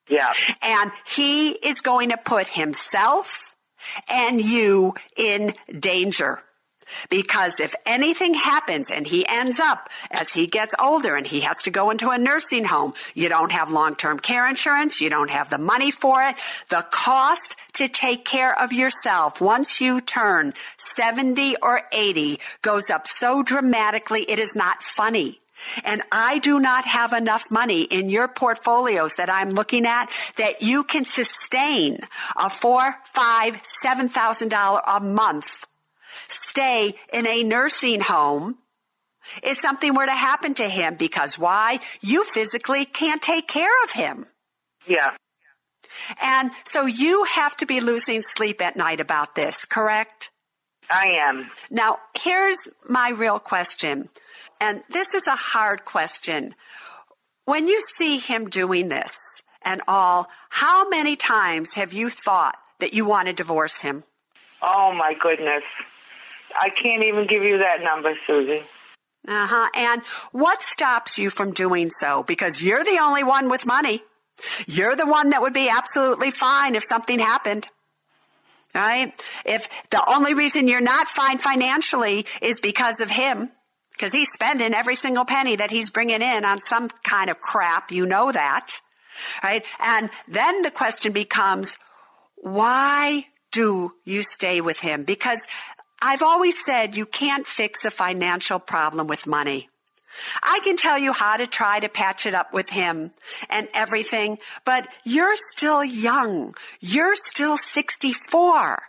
Yeah. 0.09 0.31
And 0.61 0.91
he 1.07 1.51
is 1.51 1.81
going 1.81 2.09
to 2.09 2.17
put 2.17 2.47
himself 2.47 3.39
and 4.09 4.41
you 4.41 4.95
in 5.15 5.53
danger. 5.79 6.41
Because 7.09 7.59
if 7.59 7.75
anything 7.85 8.33
happens 8.33 8.91
and 8.91 9.07
he 9.07 9.27
ends 9.27 9.59
up 9.59 9.89
as 10.11 10.33
he 10.33 10.47
gets 10.47 10.75
older 10.79 11.15
and 11.15 11.25
he 11.25 11.41
has 11.41 11.61
to 11.63 11.71
go 11.71 11.89
into 11.89 12.09
a 12.09 12.17
nursing 12.17 12.65
home, 12.65 12.93
you 13.13 13.29
don't 13.29 13.51
have 13.51 13.71
long-term 13.71 14.19
care 14.19 14.47
insurance, 14.47 15.01
you 15.01 15.09
don't 15.09 15.31
have 15.31 15.49
the 15.49 15.57
money 15.57 15.91
for 15.91 16.23
it. 16.23 16.35
The 16.69 16.85
cost 16.91 17.55
to 17.73 17.87
take 17.87 18.25
care 18.25 18.57
of 18.57 18.73
yourself 18.73 19.41
once 19.41 19.81
you 19.81 20.01
turn 20.01 20.53
70 20.77 21.57
or 21.61 21.81
80 21.91 22.39
goes 22.61 22.89
up 22.89 23.07
so 23.07 23.43
dramatically 23.43 24.21
it 24.29 24.39
is 24.39 24.55
not 24.55 24.81
funny. 24.81 25.41
And 25.83 26.03
I 26.11 26.39
do 26.39 26.59
not 26.59 26.85
have 26.85 27.13
enough 27.13 27.49
money 27.49 27.83
in 27.83 28.09
your 28.09 28.27
portfolios 28.27 29.13
that 29.15 29.29
I'm 29.29 29.49
looking 29.49 29.85
at 29.85 30.09
that 30.35 30.61
you 30.61 30.83
can 30.83 31.05
sustain 31.05 31.99
a 32.35 32.49
four, 32.49 32.95
five, 33.05 33.61
seven 33.63 34.09
thousand 34.09 34.49
dollar 34.49 34.81
a 34.85 34.99
month 34.99 35.65
stay 36.27 36.95
in 37.11 37.27
a 37.27 37.43
nursing 37.43 38.01
home 38.01 38.57
if 39.43 39.57
something 39.57 39.95
were 39.95 40.05
to 40.05 40.11
happen 40.11 40.53
to 40.55 40.67
him 40.67 40.95
because 40.95 41.39
why? 41.39 41.79
You 42.01 42.23
physically 42.23 42.85
can't 42.85 43.21
take 43.21 43.47
care 43.47 43.83
of 43.83 43.91
him. 43.91 44.25
Yeah. 44.87 45.11
And 46.21 46.51
so 46.65 46.85
you 46.85 47.23
have 47.23 47.55
to 47.57 47.65
be 47.65 47.79
losing 47.79 48.21
sleep 48.21 48.61
at 48.61 48.75
night 48.75 48.99
about 48.99 49.35
this, 49.35 49.65
correct? 49.65 50.29
I 50.89 51.19
am. 51.23 51.49
Now, 51.71 51.97
here's 52.19 52.67
my 52.87 53.09
real 53.09 53.39
question. 53.39 54.09
And 54.61 54.83
this 54.89 55.13
is 55.13 55.25
a 55.27 55.35
hard 55.35 55.85
question. 55.85 56.53
When 57.45 57.67
you 57.67 57.81
see 57.81 58.17
him 58.17 58.49
doing 58.49 58.89
this 58.89 59.17
and 59.61 59.81
all, 59.87 60.27
how 60.49 60.87
many 60.89 61.15
times 61.15 61.73
have 61.73 61.93
you 61.93 62.09
thought 62.09 62.57
that 62.79 62.93
you 62.93 63.05
want 63.05 63.27
to 63.27 63.33
divorce 63.33 63.81
him? 63.81 64.03
Oh 64.61 64.93
my 64.93 65.15
goodness. 65.19 65.63
I 66.59 66.69
can't 66.69 67.03
even 67.03 67.27
give 67.27 67.43
you 67.43 67.59
that 67.59 67.83
number, 67.83 68.15
Suze. 68.25 68.63
Uh 69.27 69.47
huh. 69.47 69.69
And 69.75 70.01
what 70.31 70.61
stops 70.61 71.17
you 71.17 71.29
from 71.29 71.51
doing 71.51 71.89
so? 71.89 72.23
Because 72.23 72.61
you're 72.61 72.83
the 72.83 72.99
only 73.01 73.23
one 73.23 73.49
with 73.49 73.65
money. 73.65 74.03
You're 74.67 74.95
the 74.95 75.05
one 75.05 75.29
that 75.31 75.41
would 75.41 75.53
be 75.53 75.69
absolutely 75.69 76.31
fine 76.31 76.75
if 76.75 76.83
something 76.83 77.19
happened. 77.19 77.67
Right? 78.73 79.13
If 79.45 79.69
the 79.89 80.03
only 80.07 80.33
reason 80.33 80.67
you're 80.67 80.81
not 80.81 81.07
fine 81.07 81.37
financially 81.37 82.25
is 82.41 82.59
because 82.59 82.99
of 82.99 83.09
him, 83.09 83.49
because 83.93 84.11
he's 84.11 84.29
spending 84.31 84.73
every 84.73 84.95
single 84.95 85.23
penny 85.23 85.55
that 85.55 85.71
he's 85.71 85.91
bringing 85.91 86.21
in 86.21 86.43
on 86.43 86.59
some 86.61 86.89
kind 87.03 87.29
of 87.29 87.39
crap, 87.39 87.91
you 87.91 88.05
know 88.05 88.31
that. 88.31 88.81
Right? 89.41 89.63
And 89.79 90.09
then 90.27 90.61
the 90.61 90.71
question 90.71 91.13
becomes, 91.13 91.77
why 92.35 93.27
do 93.53 93.93
you 94.03 94.23
stay 94.23 94.59
with 94.59 94.81
him? 94.81 95.05
Because 95.05 95.39
I've 96.05 96.21
always 96.21 96.63
said 96.63 96.95
you 96.95 97.07
can't 97.07 97.47
fix 97.47 97.83
a 97.83 97.89
financial 97.89 98.59
problem 98.59 99.07
with 99.07 99.25
money. 99.25 99.69
I 100.43 100.59
can 100.63 100.77
tell 100.77 100.99
you 100.99 101.13
how 101.13 101.35
to 101.37 101.47
try 101.47 101.79
to 101.79 101.89
patch 101.89 102.27
it 102.27 102.35
up 102.35 102.53
with 102.53 102.69
him 102.69 103.09
and 103.49 103.67
everything, 103.73 104.37
but 104.65 104.87
you're 105.03 105.35
still 105.35 105.83
young. 105.83 106.53
You're 106.79 107.15
still 107.15 107.57
64. 107.57 108.83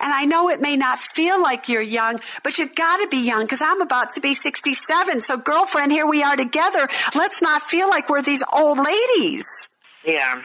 And 0.00 0.10
I 0.10 0.24
know 0.24 0.48
it 0.48 0.62
may 0.62 0.78
not 0.78 1.00
feel 1.00 1.40
like 1.40 1.68
you're 1.68 1.82
young, 1.82 2.18
but 2.42 2.56
you've 2.56 2.74
got 2.74 2.96
to 3.02 3.08
be 3.08 3.18
young 3.18 3.42
because 3.42 3.60
I'm 3.60 3.82
about 3.82 4.12
to 4.12 4.22
be 4.22 4.32
67. 4.32 5.20
So 5.20 5.36
girlfriend, 5.36 5.92
here 5.92 6.06
we 6.06 6.22
are 6.22 6.36
together. 6.36 6.88
Let's 7.14 7.42
not 7.42 7.60
feel 7.60 7.90
like 7.90 8.08
we're 8.08 8.22
these 8.22 8.42
old 8.54 8.78
ladies. 8.78 9.44
Yeah. 10.02 10.40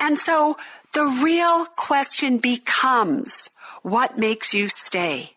And 0.00 0.18
so 0.18 0.56
the 0.92 1.04
real 1.04 1.66
question 1.66 2.38
becomes, 2.38 3.48
what 3.82 4.18
makes 4.18 4.54
you 4.54 4.68
stay? 4.68 5.32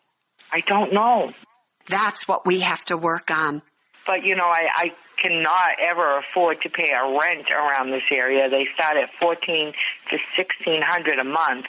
I 0.52 0.60
don't 0.60 0.92
know. 0.92 1.32
That's 1.88 2.26
what 2.26 2.46
we 2.46 2.60
have 2.60 2.84
to 2.86 2.96
work 2.96 3.30
on. 3.30 3.62
But 4.06 4.24
you 4.24 4.36
know, 4.36 4.44
I, 4.46 4.68
I 4.74 4.92
cannot 5.20 5.80
ever 5.80 6.18
afford 6.18 6.60
to 6.62 6.68
pay 6.68 6.92
a 6.92 7.18
rent 7.18 7.50
around 7.50 7.90
this 7.90 8.04
area. 8.10 8.48
They 8.48 8.66
start 8.66 8.96
at 8.96 9.12
fourteen 9.14 9.72
to 10.10 10.18
sixteen 10.36 10.80
hundred 10.82 11.18
a 11.18 11.24
month, 11.24 11.66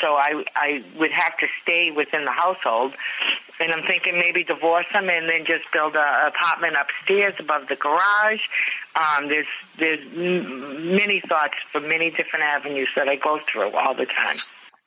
so 0.00 0.14
I 0.14 0.44
I 0.54 0.84
would 0.96 1.10
have 1.10 1.36
to 1.38 1.46
stay 1.62 1.90
within 1.90 2.24
the 2.24 2.32
household. 2.32 2.94
And 3.58 3.72
I'm 3.72 3.82
thinking 3.82 4.14
maybe 4.14 4.42
divorce 4.44 4.86
them 4.92 5.10
and 5.10 5.28
then 5.28 5.44
just 5.44 5.70
build 5.72 5.94
a 5.94 6.28
apartment 6.28 6.76
upstairs 6.80 7.34
above 7.38 7.68
the 7.68 7.76
garage. 7.76 8.40
Um, 8.94 9.28
there's 9.28 9.46
there's 9.76 10.04
many 10.14 11.20
thoughts 11.20 11.54
for 11.70 11.80
many 11.80 12.10
different 12.10 12.44
avenues 12.44 12.88
that 12.96 13.08
I 13.08 13.16
go 13.16 13.40
through 13.52 13.72
all 13.72 13.94
the 13.94 14.06
time. 14.06 14.36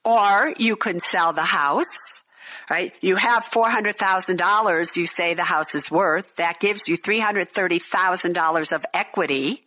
Or 0.06 0.54
you 0.58 0.76
can 0.76 1.00
sell 1.00 1.34
the 1.34 1.44
house, 1.44 2.22
right? 2.70 2.94
You 3.02 3.16
have 3.16 3.46
$400,000 3.46 4.98
you 4.98 5.08
say 5.08 5.34
the 5.34 5.44
house 5.44 5.76
is 5.76 5.90
worth. 5.90 6.36
That 6.36 6.60
gives 6.60 6.88
you 6.88 6.98
$330,000 6.98 8.74
of 8.74 8.86
equity. 8.94 9.64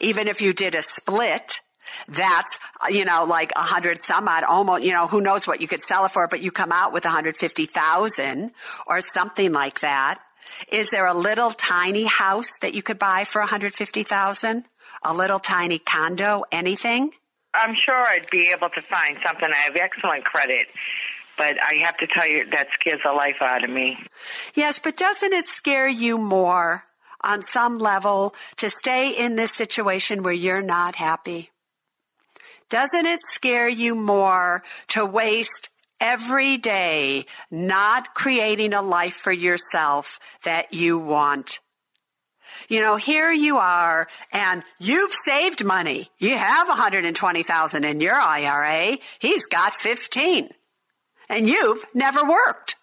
Even 0.00 0.28
if 0.28 0.40
you 0.40 0.52
did 0.52 0.74
a 0.74 0.82
split, 0.82 1.60
that's, 2.08 2.58
you 2.90 3.04
know, 3.04 3.24
like 3.24 3.52
a 3.56 3.60
hundred 3.60 4.02
some 4.02 4.28
odd, 4.28 4.44
almost, 4.44 4.84
you 4.84 4.92
know, 4.92 5.06
who 5.06 5.20
knows 5.20 5.46
what 5.46 5.60
you 5.60 5.68
could 5.68 5.82
sell 5.82 6.04
it 6.04 6.12
for, 6.12 6.28
but 6.28 6.40
you 6.40 6.50
come 6.50 6.72
out 6.72 6.92
with 6.92 7.04
150,000 7.04 8.50
or 8.86 9.00
something 9.00 9.52
like 9.52 9.80
that. 9.80 10.20
Is 10.70 10.90
there 10.90 11.06
a 11.06 11.14
little 11.14 11.50
tiny 11.50 12.04
house 12.04 12.58
that 12.60 12.74
you 12.74 12.82
could 12.82 12.98
buy 12.98 13.24
for 13.24 13.40
150,000? 13.40 14.64
A 15.02 15.14
little 15.14 15.38
tiny 15.38 15.78
condo? 15.78 16.44
Anything? 16.50 17.10
I'm 17.56 17.74
sure 17.74 17.94
I'd 17.94 18.30
be 18.30 18.52
able 18.54 18.68
to 18.70 18.82
find 18.82 19.18
something. 19.24 19.48
I 19.52 19.58
have 19.58 19.76
excellent 19.76 20.24
credit, 20.24 20.66
but 21.36 21.56
I 21.62 21.74
have 21.84 21.96
to 21.98 22.06
tell 22.06 22.28
you 22.28 22.46
that 22.50 22.68
scares 22.78 23.00
the 23.04 23.12
life 23.12 23.36
out 23.40 23.64
of 23.64 23.70
me. 23.70 23.98
Yes, 24.54 24.78
but 24.78 24.96
doesn't 24.96 25.32
it 25.32 25.48
scare 25.48 25.88
you 25.88 26.18
more 26.18 26.84
on 27.22 27.42
some 27.42 27.78
level 27.78 28.34
to 28.58 28.70
stay 28.70 29.10
in 29.10 29.36
this 29.36 29.52
situation 29.52 30.22
where 30.22 30.32
you're 30.32 30.62
not 30.62 30.96
happy? 30.96 31.50
Doesn't 32.68 33.06
it 33.06 33.20
scare 33.24 33.68
you 33.68 33.94
more 33.94 34.62
to 34.88 35.04
waste 35.04 35.70
every 36.00 36.58
day 36.58 37.26
not 37.50 38.14
creating 38.14 38.72
a 38.72 38.82
life 38.82 39.14
for 39.14 39.32
yourself 39.32 40.18
that 40.44 40.72
you 40.72 40.98
want. 40.98 41.60
You 42.68 42.80
know, 42.80 42.96
here 42.96 43.32
you 43.32 43.58
are 43.58 44.08
and 44.32 44.62
you've 44.78 45.12
saved 45.12 45.64
money. 45.64 46.10
You 46.18 46.36
have 46.36 46.68
120,000 46.68 47.84
in 47.84 48.00
your 48.00 48.14
IRA. 48.14 48.98
He's 49.18 49.46
got 49.46 49.74
15 49.74 50.50
and 51.28 51.48
you've 51.48 51.84
never 51.94 52.24
worked. 52.24 52.76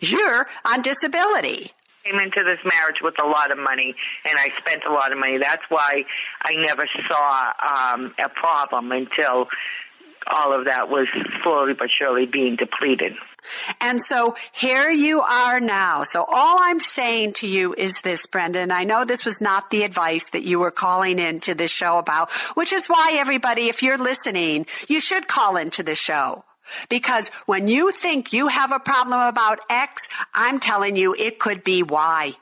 You're 0.00 0.46
on 0.64 0.82
disability. 0.82 1.72
Came 2.04 2.18
into 2.18 2.42
this 2.44 2.58
marriage 2.64 3.02
with 3.02 3.22
a 3.22 3.26
lot 3.26 3.50
of 3.50 3.58
money, 3.58 3.94
and 4.26 4.38
I 4.38 4.48
spent 4.58 4.84
a 4.86 4.90
lot 4.90 5.12
of 5.12 5.18
money. 5.18 5.36
That's 5.36 5.62
why 5.68 6.04
I 6.42 6.54
never 6.54 6.86
saw 7.06 7.94
um, 7.94 8.14
a 8.18 8.28
problem 8.30 8.90
until 8.90 9.48
all 10.26 10.52
of 10.52 10.66
that 10.66 10.88
was 10.88 11.08
slowly 11.42 11.74
but 11.74 11.90
surely 11.90 12.26
being 12.26 12.56
depleted. 12.56 13.14
And 13.80 14.02
so 14.02 14.36
here 14.52 14.90
you 14.90 15.22
are 15.22 15.60
now. 15.60 16.02
So 16.04 16.24
all 16.24 16.58
I'm 16.60 16.80
saying 16.80 17.34
to 17.34 17.46
you 17.46 17.74
is 17.74 18.00
this, 18.02 18.26
Brenda. 18.26 18.66
I 18.72 18.84
know 18.84 19.04
this 19.04 19.24
was 19.24 19.40
not 19.40 19.70
the 19.70 19.82
advice 19.82 20.28
that 20.30 20.44
you 20.44 20.58
were 20.58 20.70
calling 20.70 21.18
into 21.18 21.54
this 21.54 21.70
show 21.70 21.98
about, 21.98 22.30
which 22.54 22.72
is 22.72 22.86
why 22.86 23.16
everybody, 23.18 23.68
if 23.68 23.82
you're 23.82 23.98
listening, 23.98 24.66
you 24.88 25.00
should 25.00 25.26
call 25.26 25.56
into 25.56 25.82
the 25.82 25.94
show. 25.94 26.44
Because 26.88 27.28
when 27.46 27.68
you 27.68 27.90
think 27.90 28.32
you 28.32 28.48
have 28.48 28.72
a 28.72 28.78
problem 28.78 29.20
about 29.20 29.60
X, 29.68 30.08
I'm 30.34 30.60
telling 30.60 30.96
you 30.96 31.14
it 31.18 31.38
could 31.38 31.64
be 31.64 31.82
Y. 31.82 32.34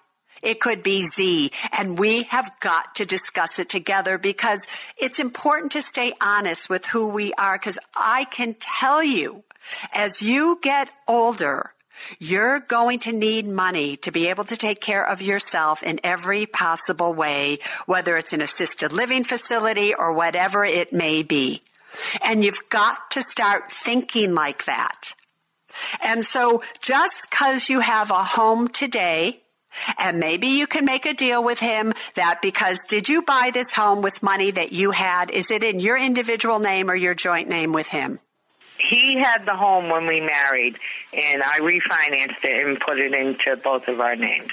It 0.42 0.60
could 0.60 0.82
be 0.82 1.02
Z. 1.02 1.52
And 1.72 1.98
we 1.98 2.24
have 2.24 2.50
got 2.60 2.94
to 2.96 3.04
discuss 3.04 3.58
it 3.58 3.68
together 3.68 4.18
because 4.18 4.66
it's 4.96 5.18
important 5.18 5.72
to 5.72 5.82
stay 5.82 6.12
honest 6.20 6.70
with 6.70 6.86
who 6.86 7.08
we 7.08 7.32
are. 7.34 7.58
Because 7.58 7.78
I 7.96 8.24
can 8.24 8.54
tell 8.58 9.02
you, 9.02 9.44
as 9.92 10.22
you 10.22 10.58
get 10.62 10.90
older, 11.06 11.72
you're 12.18 12.60
going 12.60 13.00
to 13.00 13.12
need 13.12 13.46
money 13.46 13.96
to 13.98 14.10
be 14.10 14.28
able 14.28 14.44
to 14.44 14.56
take 14.56 14.80
care 14.80 15.04
of 15.04 15.20
yourself 15.20 15.82
in 15.82 16.00
every 16.04 16.46
possible 16.46 17.12
way, 17.12 17.58
whether 17.86 18.16
it's 18.16 18.32
an 18.32 18.40
assisted 18.40 18.92
living 18.92 19.24
facility 19.24 19.94
or 19.94 20.12
whatever 20.12 20.64
it 20.64 20.92
may 20.92 21.22
be. 21.22 21.62
And 22.24 22.44
you've 22.44 22.68
got 22.68 23.10
to 23.12 23.22
start 23.22 23.72
thinking 23.72 24.34
like 24.34 24.64
that. 24.66 25.14
And 26.02 26.24
so 26.24 26.62
just 26.80 27.30
cause 27.30 27.68
you 27.68 27.80
have 27.80 28.10
a 28.10 28.22
home 28.22 28.68
today 28.68 29.42
and 29.98 30.18
maybe 30.18 30.48
you 30.48 30.66
can 30.66 30.84
make 30.84 31.06
a 31.06 31.14
deal 31.14 31.42
with 31.42 31.58
him 31.58 31.92
that 32.14 32.40
because 32.42 32.80
did 32.88 33.08
you 33.08 33.22
buy 33.22 33.50
this 33.52 33.72
home 33.72 34.02
with 34.02 34.22
money 34.22 34.50
that 34.50 34.72
you 34.72 34.90
had? 34.90 35.30
Is 35.30 35.50
it 35.50 35.64
in 35.64 35.80
your 35.80 35.98
individual 35.98 36.58
name 36.58 36.90
or 36.90 36.94
your 36.94 37.14
joint 37.14 37.48
name 37.48 37.72
with 37.72 37.88
him? 37.88 38.18
He 38.78 39.18
had 39.18 39.44
the 39.44 39.56
home 39.56 39.88
when 39.88 40.06
we 40.06 40.20
married, 40.20 40.78
and 41.12 41.42
I 41.42 41.58
refinanced 41.58 42.44
it 42.44 42.66
and 42.66 42.78
put 42.78 43.00
it 43.00 43.12
into 43.12 43.56
both 43.56 43.88
of 43.88 44.00
our 44.00 44.14
names. 44.14 44.52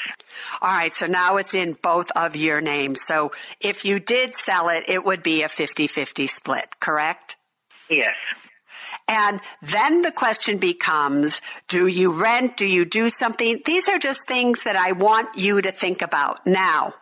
All 0.61 0.69
right, 0.69 0.93
so 0.93 1.05
now 1.05 1.37
it's 1.37 1.53
in 1.53 1.73
both 1.73 2.09
of 2.11 2.35
your 2.35 2.59
names. 2.59 3.03
So 3.03 3.33
if 3.59 3.85
you 3.85 3.99
did 3.99 4.35
sell 4.35 4.69
it, 4.69 4.85
it 4.87 5.05
would 5.05 5.21
be 5.21 5.43
a 5.43 5.49
50 5.49 5.87
50 5.87 6.27
split, 6.27 6.79
correct? 6.79 7.35
Yes. 7.89 8.15
And 9.07 9.39
then 9.61 10.01
the 10.01 10.11
question 10.11 10.57
becomes, 10.57 11.41
do 11.67 11.87
you 11.87 12.11
rent? 12.11 12.57
Do 12.57 12.65
you 12.65 12.85
do 12.85 13.09
something? 13.09 13.61
These 13.65 13.87
are 13.87 13.99
just 13.99 14.27
things 14.27 14.63
that 14.63 14.75
I 14.75 14.93
want 14.93 15.37
you 15.37 15.61
to 15.61 15.71
think 15.71 16.01
about. 16.01 16.45
Now, 16.47 16.95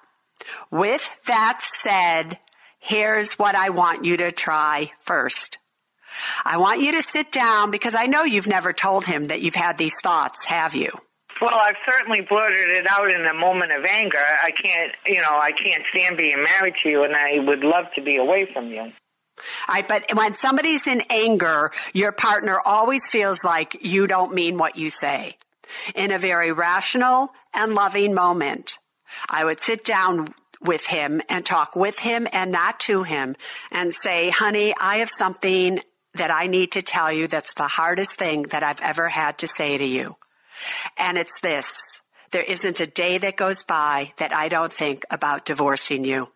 with 0.70 1.18
that 1.28 1.60
said, 1.62 2.40
here's 2.80 3.40
what 3.40 3.56
I 3.56 3.70
want 3.70 4.04
you 4.04 4.18
to 4.18 4.32
try 4.32 4.92
first. 5.00 5.60
I 6.46 6.58
want 6.58 6.82
you 6.82 6.92
to 6.92 7.02
sit 7.02 7.32
down 7.32 7.72
because 7.72 7.96
I 7.96 8.06
know 8.06 8.24
you've 8.24 8.48
never 8.48 8.74
told 8.74 9.06
him 9.06 9.28
that 9.28 9.42
you've 9.42 9.56
had 9.56 9.78
these 9.78 9.96
thoughts, 10.04 10.46
have 10.46 10.76
you? 10.76 10.92
Well, 11.42 11.56
I've 11.56 11.78
certainly 11.90 12.22
blurted 12.22 12.70
it 12.70 12.88
out 12.88 13.10
in 13.10 13.26
a 13.26 13.34
moment 13.34 13.72
of 13.72 13.84
anger. 13.86 14.20
I 14.20 14.52
can't, 14.52 14.94
you 15.06 15.22
know, 15.22 15.40
I 15.42 15.52
can't 15.52 15.84
stand 15.90 16.18
being 16.18 16.44
married 16.44 16.76
to 16.84 16.90
you 16.90 17.04
and 17.04 17.16
I 17.16 17.40
would 17.40 17.64
love 17.64 17.92
to 17.96 18.02
be 18.02 18.18
away 18.18 18.46
from 18.46 18.70
you. 18.70 18.92
All 19.68 19.76
right, 19.76 19.88
but 19.88 20.06
when 20.14 20.36
somebody's 20.36 20.88
in 20.88 21.04
anger, 21.10 21.72
your 21.94 22.12
partner 22.12 22.60
always 22.64 23.10
feels 23.10 23.44
like 23.44 23.78
you 23.82 24.08
don't 24.08 24.34
mean 24.34 24.58
what 24.58 24.78
you 24.78 24.90
say. 24.90 25.38
In 25.96 26.12
a 26.12 26.18
very 26.18 26.52
rational 26.52 27.34
and 27.54 27.74
loving 27.74 28.14
moment, 28.14 28.78
I 29.30 29.44
would 29.46 29.60
sit 29.60 29.84
down 29.84 30.34
with 30.62 30.88
him 30.88 31.22
and 31.30 31.46
talk 31.46 31.76
with 31.76 32.00
him 32.00 32.28
and 32.32 32.52
not 32.52 32.80
to 32.82 33.04
him 33.04 33.36
and 33.72 33.94
say, 33.94 34.30
honey, 34.30 34.74
I 34.80 34.98
have 34.98 35.10
something 35.10 35.80
that 36.16 36.32
I 36.32 36.48
need 36.48 36.74
to 36.74 36.82
tell 36.82 37.12
you 37.12 37.28
that's 37.28 37.54
the 37.54 37.68
hardest 37.68 38.14
thing 38.14 38.44
that 38.44 38.64
I've 38.64 38.82
ever 38.82 39.10
had 39.10 39.40
to 39.40 39.48
say 39.48 39.78
to 39.78 39.86
you. 39.86 40.16
And 40.98 41.18
it's 41.18 41.40
this. 41.42 41.76
There 42.32 42.44
isn't 42.44 42.80
a 42.80 42.88
day 42.88 43.18
that 43.18 43.36
goes 43.36 43.64
by 43.64 44.14
that 44.18 44.34
I 44.34 44.48
don't 44.48 44.72
think 44.72 45.04
about 45.10 45.46
divorcing 45.46 46.06
you. 46.06 46.30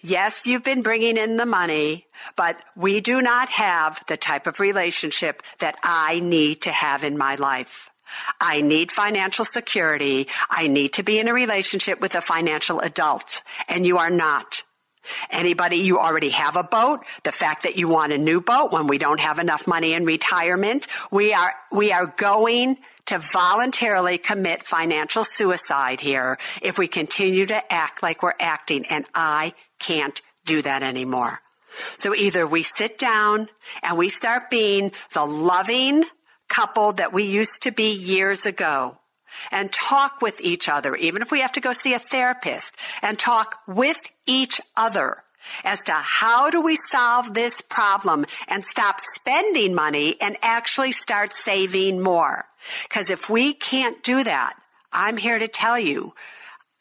Yes, 0.00 0.46
you've 0.46 0.64
been 0.64 0.82
bringing 0.82 1.16
in 1.16 1.36
the 1.36 1.46
money, 1.46 2.06
but 2.36 2.56
we 2.76 3.00
do 3.00 3.20
not 3.20 3.48
have 3.50 4.02
the 4.06 4.16
type 4.16 4.46
of 4.46 4.60
relationship 4.60 5.42
that 5.58 5.76
I 5.82 6.20
need 6.20 6.62
to 6.62 6.72
have 6.72 7.04
in 7.04 7.18
my 7.18 7.34
life. 7.36 7.90
I 8.40 8.62
need 8.62 8.90
financial 8.90 9.44
security. 9.44 10.28
I 10.48 10.66
need 10.66 10.94
to 10.94 11.02
be 11.02 11.18
in 11.18 11.28
a 11.28 11.34
relationship 11.34 12.00
with 12.00 12.14
a 12.14 12.20
financial 12.20 12.80
adult, 12.80 13.42
and 13.68 13.86
you 13.86 13.98
are 13.98 14.10
not. 14.10 14.62
Anybody, 15.30 15.76
you 15.76 15.98
already 15.98 16.30
have 16.30 16.56
a 16.56 16.62
boat. 16.62 17.04
The 17.22 17.32
fact 17.32 17.64
that 17.64 17.76
you 17.76 17.88
want 17.88 18.12
a 18.12 18.18
new 18.18 18.40
boat 18.40 18.72
when 18.72 18.86
we 18.86 18.98
don't 18.98 19.20
have 19.20 19.38
enough 19.38 19.66
money 19.66 19.92
in 19.92 20.04
retirement, 20.04 20.86
we 21.10 21.32
are, 21.32 21.54
we 21.70 21.92
are 21.92 22.06
going 22.06 22.78
to 23.06 23.18
voluntarily 23.32 24.18
commit 24.18 24.62
financial 24.62 25.24
suicide 25.24 26.00
here 26.00 26.38
if 26.62 26.78
we 26.78 26.88
continue 26.88 27.46
to 27.46 27.72
act 27.72 28.02
like 28.02 28.22
we're 28.22 28.32
acting. 28.38 28.84
And 28.90 29.06
I 29.14 29.54
can't 29.78 30.20
do 30.44 30.62
that 30.62 30.82
anymore. 30.82 31.40
So 31.98 32.14
either 32.14 32.46
we 32.46 32.62
sit 32.62 32.98
down 32.98 33.48
and 33.82 33.98
we 33.98 34.08
start 34.08 34.50
being 34.50 34.92
the 35.12 35.24
loving 35.24 36.04
couple 36.48 36.92
that 36.94 37.12
we 37.12 37.24
used 37.24 37.62
to 37.62 37.70
be 37.70 37.92
years 37.92 38.46
ago 38.46 38.98
and 39.50 39.72
talk 39.72 40.20
with 40.22 40.40
each 40.40 40.68
other, 40.68 40.94
even 40.96 41.22
if 41.22 41.30
we 41.30 41.40
have 41.40 41.52
to 41.52 41.60
go 41.60 41.72
see 41.72 41.94
a 41.94 41.98
therapist 41.98 42.74
and 43.02 43.18
talk 43.18 43.58
with 43.66 43.98
each 44.26 44.60
other 44.76 45.22
as 45.64 45.82
to 45.84 45.92
how 45.92 46.50
do 46.50 46.60
we 46.60 46.76
solve 46.76 47.34
this 47.34 47.60
problem 47.60 48.26
and 48.48 48.64
stop 48.64 48.96
spending 49.00 49.74
money 49.74 50.16
and 50.20 50.36
actually 50.42 50.92
start 50.92 51.32
saving 51.32 52.00
more. 52.00 52.46
Because 52.88 53.10
if 53.10 53.30
we 53.30 53.54
can't 53.54 54.02
do 54.02 54.24
that, 54.24 54.54
I'm 54.92 55.16
here 55.16 55.38
to 55.38 55.48
tell 55.48 55.78
you, 55.78 56.14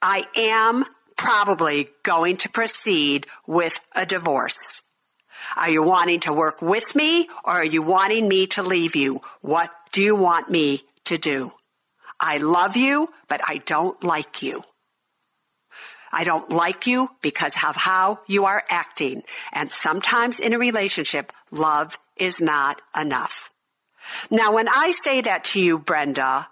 I 0.01 0.25
am 0.35 0.85
probably 1.15 1.89
going 2.03 2.37
to 2.37 2.49
proceed 2.49 3.27
with 3.45 3.79
a 3.95 4.05
divorce. 4.05 4.81
Are 5.55 5.69
you 5.69 5.83
wanting 5.83 6.21
to 6.21 6.33
work 6.33 6.61
with 6.61 6.95
me 6.95 7.29
or 7.43 7.53
are 7.53 7.65
you 7.65 7.81
wanting 7.81 8.27
me 8.27 8.47
to 8.47 8.63
leave 8.63 8.95
you? 8.95 9.21
What 9.41 9.71
do 9.91 10.01
you 10.01 10.15
want 10.15 10.49
me 10.49 10.83
to 11.05 11.17
do? 11.17 11.51
I 12.19 12.37
love 12.37 12.75
you, 12.75 13.09
but 13.27 13.41
I 13.45 13.57
don't 13.57 14.01
like 14.03 14.41
you. 14.41 14.63
I 16.11 16.23
don't 16.23 16.49
like 16.49 16.87
you 16.87 17.09
because 17.21 17.55
of 17.55 17.75
how 17.75 18.21
you 18.27 18.45
are 18.45 18.63
acting. 18.69 19.23
And 19.51 19.69
sometimes 19.69 20.39
in 20.39 20.53
a 20.53 20.57
relationship, 20.57 21.31
love 21.51 21.99
is 22.15 22.41
not 22.41 22.81
enough. 22.99 23.49
Now, 24.31 24.53
when 24.53 24.69
I 24.69 24.91
say 24.91 25.21
that 25.21 25.43
to 25.45 25.61
you, 25.61 25.77
Brenda, 25.79 26.47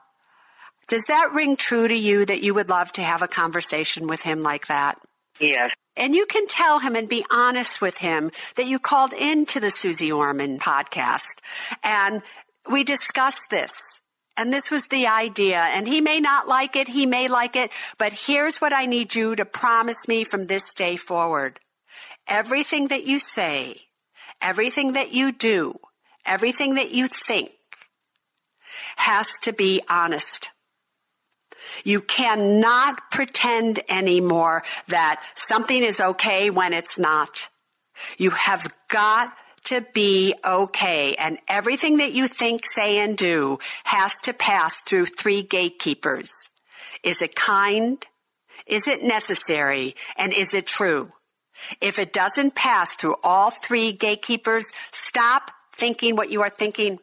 does 0.87 1.05
that 1.07 1.33
ring 1.33 1.55
true 1.55 1.87
to 1.87 1.95
you 1.95 2.25
that 2.25 2.43
you 2.43 2.53
would 2.53 2.69
love 2.69 2.91
to 2.93 3.03
have 3.03 3.21
a 3.21 3.27
conversation 3.27 4.07
with 4.07 4.21
him 4.21 4.41
like 4.41 4.67
that? 4.67 4.99
Yes. 5.39 5.71
And 5.97 6.13
you 6.13 6.25
can 6.25 6.47
tell 6.47 6.79
him 6.79 6.95
and 6.95 7.07
be 7.07 7.25
honest 7.31 7.81
with 7.81 7.97
him 7.97 8.31
that 8.55 8.67
you 8.67 8.79
called 8.79 9.13
into 9.13 9.59
the 9.59 9.71
Suze 9.71 10.11
Orman 10.11 10.59
podcast 10.59 11.39
and 11.83 12.21
we 12.69 12.83
discussed 12.83 13.49
this. 13.49 14.01
And 14.37 14.51
this 14.51 14.69
was 14.69 14.87
the 14.87 15.07
idea. 15.07 15.59
And 15.59 15.87
he 15.87 16.01
may 16.01 16.19
not 16.19 16.47
like 16.47 16.75
it. 16.75 16.89
He 16.89 17.05
may 17.05 17.27
like 17.27 17.55
it. 17.55 17.71
But 17.97 18.13
here's 18.13 18.57
what 18.57 18.73
I 18.73 18.85
need 18.85 19.15
you 19.15 19.35
to 19.35 19.45
promise 19.45 20.07
me 20.07 20.23
from 20.23 20.47
this 20.47 20.73
day 20.73 20.97
forward. 20.97 21.59
Everything 22.27 22.87
that 22.87 23.05
you 23.05 23.19
say, 23.19 23.77
everything 24.41 24.93
that 24.93 25.13
you 25.13 25.31
do, 25.31 25.79
everything 26.25 26.75
that 26.75 26.91
you 26.91 27.07
think 27.07 27.51
has 28.97 29.37
to 29.41 29.53
be 29.53 29.81
honest. 29.89 30.51
You 31.83 32.01
cannot 32.01 33.11
pretend 33.11 33.79
anymore 33.89 34.63
that 34.87 35.23
something 35.35 35.83
is 35.83 35.99
okay 35.99 36.49
when 36.49 36.73
it's 36.73 36.99
not. 36.99 37.49
You 38.17 38.31
have 38.31 38.67
got 38.89 39.33
to 39.65 39.85
be 39.93 40.33
okay. 40.45 41.15
And 41.15 41.37
everything 41.47 41.97
that 41.97 42.13
you 42.13 42.27
think, 42.27 42.65
say, 42.65 42.99
and 42.99 43.17
do 43.17 43.59
has 43.83 44.19
to 44.21 44.33
pass 44.33 44.79
through 44.79 45.07
three 45.07 45.41
gatekeepers. 45.41 46.31
Is 47.03 47.21
it 47.21 47.35
kind? 47.35 48.03
Is 48.65 48.87
it 48.87 49.03
necessary? 49.03 49.95
And 50.17 50.33
is 50.33 50.53
it 50.53 50.65
true? 50.65 51.11
If 51.81 51.99
it 51.99 52.13
doesn't 52.13 52.55
pass 52.55 52.95
through 52.95 53.15
all 53.23 53.51
three 53.51 53.91
gatekeepers, 53.91 54.71
stop 54.91 55.51
thinking 55.75 56.15
what 56.15 56.31
you 56.31 56.41
are 56.41 56.49
thinking. 56.49 56.99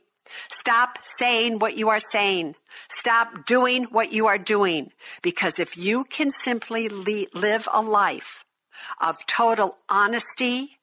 Stop 0.51 0.99
saying 1.03 1.59
what 1.59 1.77
you 1.77 1.89
are 1.91 2.01
saying. 2.01 2.55
Stop 2.89 3.47
doing 3.47 3.85
what 3.85 4.13
you 4.13 4.27
are 4.27 4.39
doing. 4.39 4.93
Because 5.23 5.59
if 5.59 5.77
you 5.77 6.05
can 6.05 6.31
simply 6.31 6.89
le- 6.89 7.27
live 7.35 7.69
a 7.73 7.83
life 7.83 8.45
of 9.01 9.25
total 9.27 9.77
honesty 9.89 10.79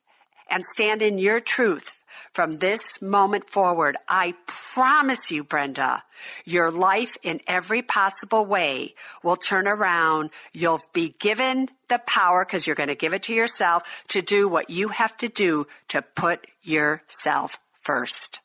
and 0.50 0.64
stand 0.66 1.02
in 1.02 1.18
your 1.18 1.40
truth 1.40 1.96
from 2.34 2.54
this 2.54 3.02
moment 3.02 3.50
forward, 3.50 3.98
I 4.08 4.36
promise 4.46 5.32
you, 5.32 5.44
Brenda, 5.44 6.04
your 6.46 6.70
life 6.70 7.18
in 7.24 7.42
every 7.48 7.82
possible 7.82 8.46
way 8.46 8.94
will 9.24 9.36
turn 9.36 9.68
around. 9.68 10.30
You'll 10.54 10.82
be 10.94 11.16
given 11.20 11.70
the 11.88 12.00
power, 12.00 12.46
because 12.46 12.68
you're 12.68 12.76
going 12.76 12.90
to 12.90 12.96
give 12.96 13.14
it 13.14 13.24
to 13.24 13.34
yourself, 13.34 14.04
to 14.10 14.22
do 14.22 14.48
what 14.48 14.70
you 14.70 14.90
have 14.90 15.18
to 15.18 15.28
do 15.28 15.66
to 15.88 16.02
put 16.02 16.46
yourself 16.62 17.58
first. 17.82 18.42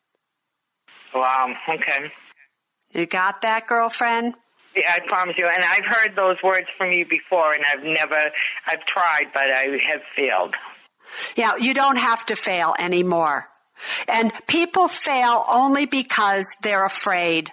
Wow. 1.14 1.54
Okay. 1.68 2.10
You 2.92 3.06
got 3.06 3.42
that, 3.42 3.66
girlfriend? 3.66 4.34
Yeah, 4.74 4.92
I 4.94 5.00
promise 5.06 5.36
you. 5.36 5.46
And 5.46 5.62
I've 5.62 5.84
heard 5.84 6.16
those 6.16 6.42
words 6.42 6.66
from 6.76 6.90
you 6.90 7.04
before, 7.04 7.52
and 7.52 7.62
I've 7.70 7.84
never, 7.84 8.30
I've 8.66 8.84
tried, 8.86 9.26
but 9.34 9.44
I 9.44 9.78
have 9.90 10.02
failed. 10.16 10.54
Yeah, 11.37 11.57
you 11.57 11.74
don't 11.74 11.96
have 11.96 12.24
to 12.27 12.37
fail 12.37 12.74
anymore. 12.79 13.48
And 14.09 14.33
people 14.46 14.88
fail 14.88 15.44
only 15.48 15.87
because 15.87 16.46
they're 16.62 16.85
afraid. 16.85 17.53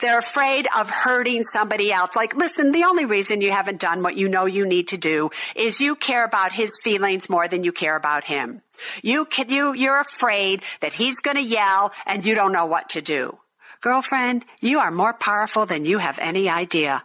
They're 0.00 0.18
afraid 0.18 0.66
of 0.76 0.90
hurting 0.90 1.44
somebody 1.44 1.92
else. 1.92 2.16
Like, 2.16 2.34
listen, 2.34 2.72
the 2.72 2.84
only 2.84 3.04
reason 3.04 3.40
you 3.40 3.52
haven't 3.52 3.80
done 3.80 4.02
what 4.02 4.16
you 4.16 4.28
know 4.28 4.46
you 4.46 4.66
need 4.66 4.88
to 4.88 4.96
do 4.96 5.30
is 5.54 5.80
you 5.80 5.94
care 5.94 6.24
about 6.24 6.52
his 6.52 6.78
feelings 6.82 7.30
more 7.30 7.46
than 7.46 7.62
you 7.62 7.70
care 7.70 7.96
about 7.96 8.24
him. 8.24 8.62
You 9.02 9.26
can, 9.26 9.48
you, 9.48 9.72
you're 9.74 10.00
afraid 10.00 10.62
that 10.80 10.94
he's 10.94 11.20
going 11.20 11.36
to 11.36 11.42
yell 11.42 11.92
and 12.06 12.26
you 12.26 12.34
don't 12.34 12.52
know 12.52 12.66
what 12.66 12.90
to 12.90 13.02
do. 13.02 13.38
Girlfriend, 13.80 14.44
you 14.60 14.80
are 14.80 14.90
more 14.90 15.14
powerful 15.14 15.66
than 15.66 15.84
you 15.84 15.98
have 15.98 16.18
any 16.18 16.48
idea. 16.48 17.04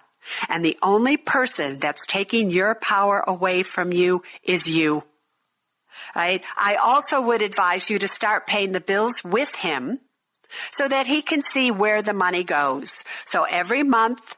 And 0.50 0.66
the 0.66 0.78
only 0.82 1.18
person 1.18 1.78
that's 1.78 2.06
taking 2.08 2.50
your 2.50 2.76
power 2.76 3.24
away 3.28 3.62
from 3.62 3.94
you 3.94 4.24
is 4.44 4.68
you. 4.68 5.04
Right? 6.16 6.44
I 6.58 6.76
also 6.76 7.22
would 7.22 7.42
advise 7.42 7.90
you 7.90 8.00
to 8.00 8.08
start 8.08 8.48
paying 8.48 8.72
the 8.72 8.82
bills 8.82 9.24
with 9.24 9.56
him 9.56 10.00
so 10.72 10.88
that 10.88 11.08
he 11.08 11.22
can 11.22 11.42
see 11.42 11.72
where 11.72 12.02
the 12.02 12.14
money 12.14 12.44
goes. 12.44 13.04
So 13.26 13.44
every 13.44 13.84
month, 13.84 14.36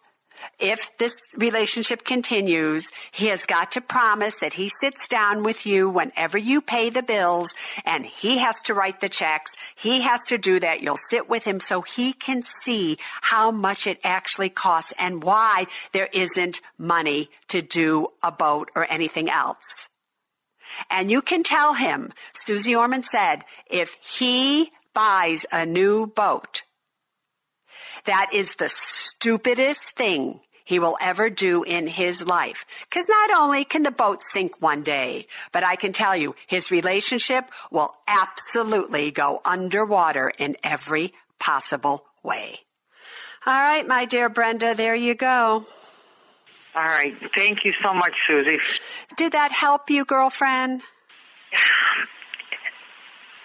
if 0.60 0.96
this 0.98 1.16
relationship 1.36 2.04
continues, 2.04 2.92
he 3.12 3.28
has 3.28 3.46
got 3.46 3.72
to 3.74 3.82
promise 3.82 4.36
that 4.36 4.54
he 4.54 4.70
sits 4.70 5.08
down 5.08 5.44
with 5.44 5.66
you 5.66 5.90
whenever 5.90 6.38
you 6.38 6.62
pay 6.62 6.90
the 6.90 7.04
bills 7.04 7.50
and 7.86 8.06
he 8.06 8.38
has 8.38 8.62
to 8.64 8.74
write 8.74 9.00
the 9.00 9.10
checks. 9.10 9.52
He 9.76 10.02
has 10.02 10.24
to 10.28 10.38
do 10.38 10.60
that. 10.60 10.82
You'll 10.82 11.00
sit 11.10 11.30
with 11.30 11.46
him 11.46 11.60
so 11.60 11.82
he 11.82 12.14
can 12.14 12.44
see 12.44 12.98
how 13.22 13.52
much 13.52 13.88
it 13.88 14.00
actually 14.04 14.50
costs 14.50 14.94
and 15.00 15.24
why 15.24 15.66
there 15.92 16.10
isn't 16.14 16.62
money 16.78 17.30
to 17.50 17.62
do 17.62 18.08
a 18.24 18.32
boat 18.32 18.70
or 18.76 18.90
anything 18.92 19.30
else. 19.30 19.90
And 20.90 21.12
you 21.12 21.22
can 21.22 21.44
tell 21.44 21.74
him, 21.74 22.12
Suze 22.34 22.68
Orman 22.68 23.04
said, 23.04 23.44
if 23.70 23.98
he 24.02 24.72
buys 24.94 25.46
a 25.52 25.66
new 25.66 26.08
boat, 26.08 26.64
that 28.06 28.30
is 28.34 28.56
the 28.56 28.70
stupidest 28.70 29.92
thing 29.92 30.40
he 30.64 30.80
will 30.80 30.98
ever 31.00 31.30
do 31.30 31.64
in 31.64 31.88
his 31.88 32.22
life. 32.26 32.66
Cause 32.92 33.06
not 33.08 33.32
only 33.40 33.64
can 33.64 33.84
the 33.84 33.92
boat 33.92 34.20
sink 34.22 34.62
one 34.62 34.84
day, 34.84 35.28
but 35.54 35.66
I 35.66 35.78
can 35.78 35.94
tell 35.94 36.16
you 36.16 36.36
his 36.46 36.72
relationship 36.72 37.46
will 37.72 37.94
absolutely 38.06 39.12
go 39.12 39.40
underwater 39.46 40.30
in 40.38 40.58
every 40.64 41.14
possible 41.40 42.04
way. 42.22 42.60
All 43.46 43.56
right, 43.56 43.88
my 43.88 44.04
dear 44.04 44.28
Brenda, 44.28 44.76
there 44.76 44.96
you 44.96 45.16
go. 45.16 45.66
All 46.78 46.84
right. 46.84 47.16
Thank 47.34 47.66
you 47.66 47.74
so 47.82 47.92
much, 47.92 48.14
Suze. 48.28 48.80
Did 49.16 49.32
that 49.32 49.52
help 49.52 49.90
you, 49.90 50.06
girlfriend? 50.06 50.82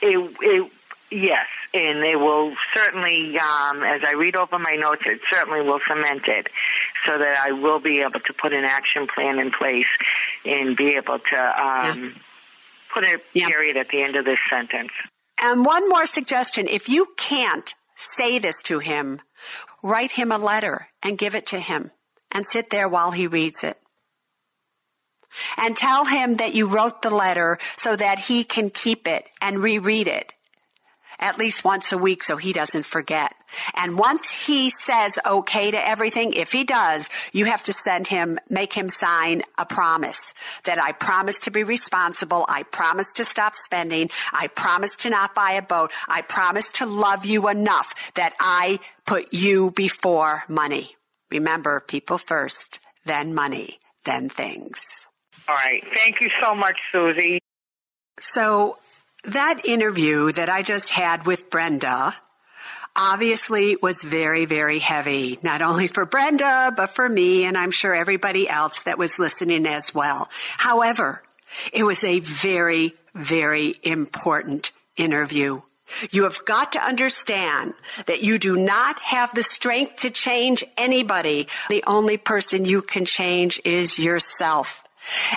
It, 0.05 0.19
it, 0.41 0.73
yes, 1.13 1.47
and 1.73 2.01
it 2.01 2.19
will 2.19 2.57
certainly, 2.75 3.39
um, 3.39 3.85
as 3.85 4.03
I 4.05 4.15
read 4.17 4.35
over 4.35 4.59
my 4.59 4.75
notes, 4.75 5.03
it 5.07 5.21
certainly 5.33 5.61
will 5.61 5.79
cement 5.87 6.27
it 6.27 6.49
so 7.07 7.17
that 7.17 7.37
I 7.47 7.53
will 7.53 7.79
be 7.79 8.01
able 8.01 8.19
to 8.19 8.33
put 8.33 8.53
an 8.53 8.65
action 8.65 9.07
plan 9.07 9.39
in 9.39 9.53
place 9.53 9.87
and 10.45 10.77
be 10.77 10.97
able 10.97 11.21
to 11.21 11.37
um, 11.37 12.03
yeah. 12.03 12.11
put 12.93 13.05
a 13.05 13.21
yeah. 13.33 13.49
period 13.49 13.77
at 13.77 13.91
the 13.91 14.03
end 14.03 14.17
of 14.17 14.25
this 14.25 14.41
sentence. 14.51 14.91
And 15.41 15.65
one 15.65 15.89
more 15.89 16.07
suggestion 16.07 16.67
if 16.67 16.89
you 16.89 17.07
can't 17.17 17.73
say 17.95 18.41
this 18.41 18.61
to 18.63 18.81
him, 18.81 19.21
write 19.85 20.11
him 20.11 20.33
a 20.33 20.39
letter 20.39 20.89
and 21.01 21.17
give 21.17 21.37
it 21.37 21.47
to 21.47 21.61
him 21.61 21.93
and 22.33 22.47
sit 22.47 22.71
there 22.71 22.89
while 22.89 23.13
he 23.13 23.27
reads 23.27 23.63
it. 23.63 23.79
And 25.57 25.77
tell 25.77 26.05
him 26.05 26.37
that 26.37 26.55
you 26.55 26.67
wrote 26.67 27.03
the 27.03 27.11
letter 27.11 27.59
so 27.77 27.97
that 27.97 28.19
he 28.19 28.45
can 28.45 28.69
keep 28.69 29.07
it 29.09 29.25
and 29.41 29.63
reread 29.63 30.09
it 30.09 30.33
at 31.23 31.39
least 31.39 31.65
once 31.65 31.93
a 31.93 31.99
week 31.99 32.23
so 32.23 32.37
he 32.37 32.53
doesn't 32.53 32.85
forget. 32.85 33.33
And 33.75 33.97
once 33.97 34.47
he 34.47 34.69
says 34.69 35.19
okay 35.25 35.71
to 35.71 35.89
everything, 35.89 36.33
if 36.33 36.53
he 36.53 36.65
does, 36.65 37.09
you 37.33 37.45
have 37.45 37.63
to 37.65 37.73
send 37.73 38.09
him, 38.09 38.39
make 38.51 38.73
him 38.73 38.89
sign 38.89 39.43
a 39.57 39.65
promise 39.65 40.35
that 40.65 40.83
I 40.83 40.93
promise 40.93 41.39
to 41.41 41.51
be 41.51 41.63
responsible. 41.63 42.45
I 42.49 42.65
promise 42.65 43.13
to 43.13 43.25
stop 43.25 43.55
spending. 43.55 44.11
I 44.33 44.49
promise 44.49 44.97
to 44.97 45.11
not 45.11 45.35
buy 45.35 45.53
a 45.53 45.63
boat. 45.63 45.93
I 46.09 46.23
promise 46.23 46.73
to 46.73 46.87
love 46.87 47.25
you 47.25 47.49
enough 47.49 48.13
that 48.15 48.35
I 48.41 48.81
put 49.07 49.33
you 49.33 49.71
before 49.71 50.43
money. 50.49 50.97
Remember, 51.33 51.81
people 51.81 52.19
first, 52.19 52.79
then 53.07 53.33
money, 53.35 53.79
then 54.05 54.29
things. 54.29 54.85
All 55.49 55.55
right. 55.55 55.83
Thank 55.97 56.21
you 56.21 56.29
so 56.43 56.55
much, 56.55 56.79
Suze. 56.93 57.41
So, 58.21 58.77
that 59.25 59.65
interview 59.65 60.31
that 60.33 60.51
I 60.51 60.63
just 60.63 60.91
had 60.91 61.27
with 61.27 61.49
Brenda 61.49 62.15
obviously 62.95 63.77
was 63.81 64.03
very, 64.03 64.45
very 64.45 64.79
heavy, 64.79 65.39
not 65.43 65.63
only 65.63 65.87
for 65.87 66.05
Brenda, 66.05 66.73
but 66.77 66.89
for 66.89 67.09
me, 67.09 67.45
and 67.45 67.57
I'm 67.57 67.71
sure 67.71 67.95
everybody 67.95 68.49
else 68.49 68.83
that 68.83 68.99
was 68.99 69.19
listening 69.19 69.67
as 69.67 69.95
well. 69.95 70.29
However, 70.59 71.23
it 71.73 71.85
was 71.85 72.05
a 72.05 72.21
very, 72.21 72.95
very 73.15 73.75
important 73.83 74.73
interview. 74.97 75.63
You 76.11 76.25
have 76.25 76.45
got 76.45 76.73
to 76.73 76.85
understand 76.85 77.75
that 78.07 78.23
you 78.23 78.39
do 78.39 78.57
not 78.57 78.99
have 79.01 79.35
the 79.35 79.43
strength 79.43 80.01
to 80.01 80.11
change 80.11 80.65
anybody. 80.77 81.49
The 81.69 81.85
only 81.87 82.17
person 82.17 82.65
you 82.65 82.83
can 82.83 83.05
change 83.05 83.61
is 83.65 83.99
yourself. 83.99 84.83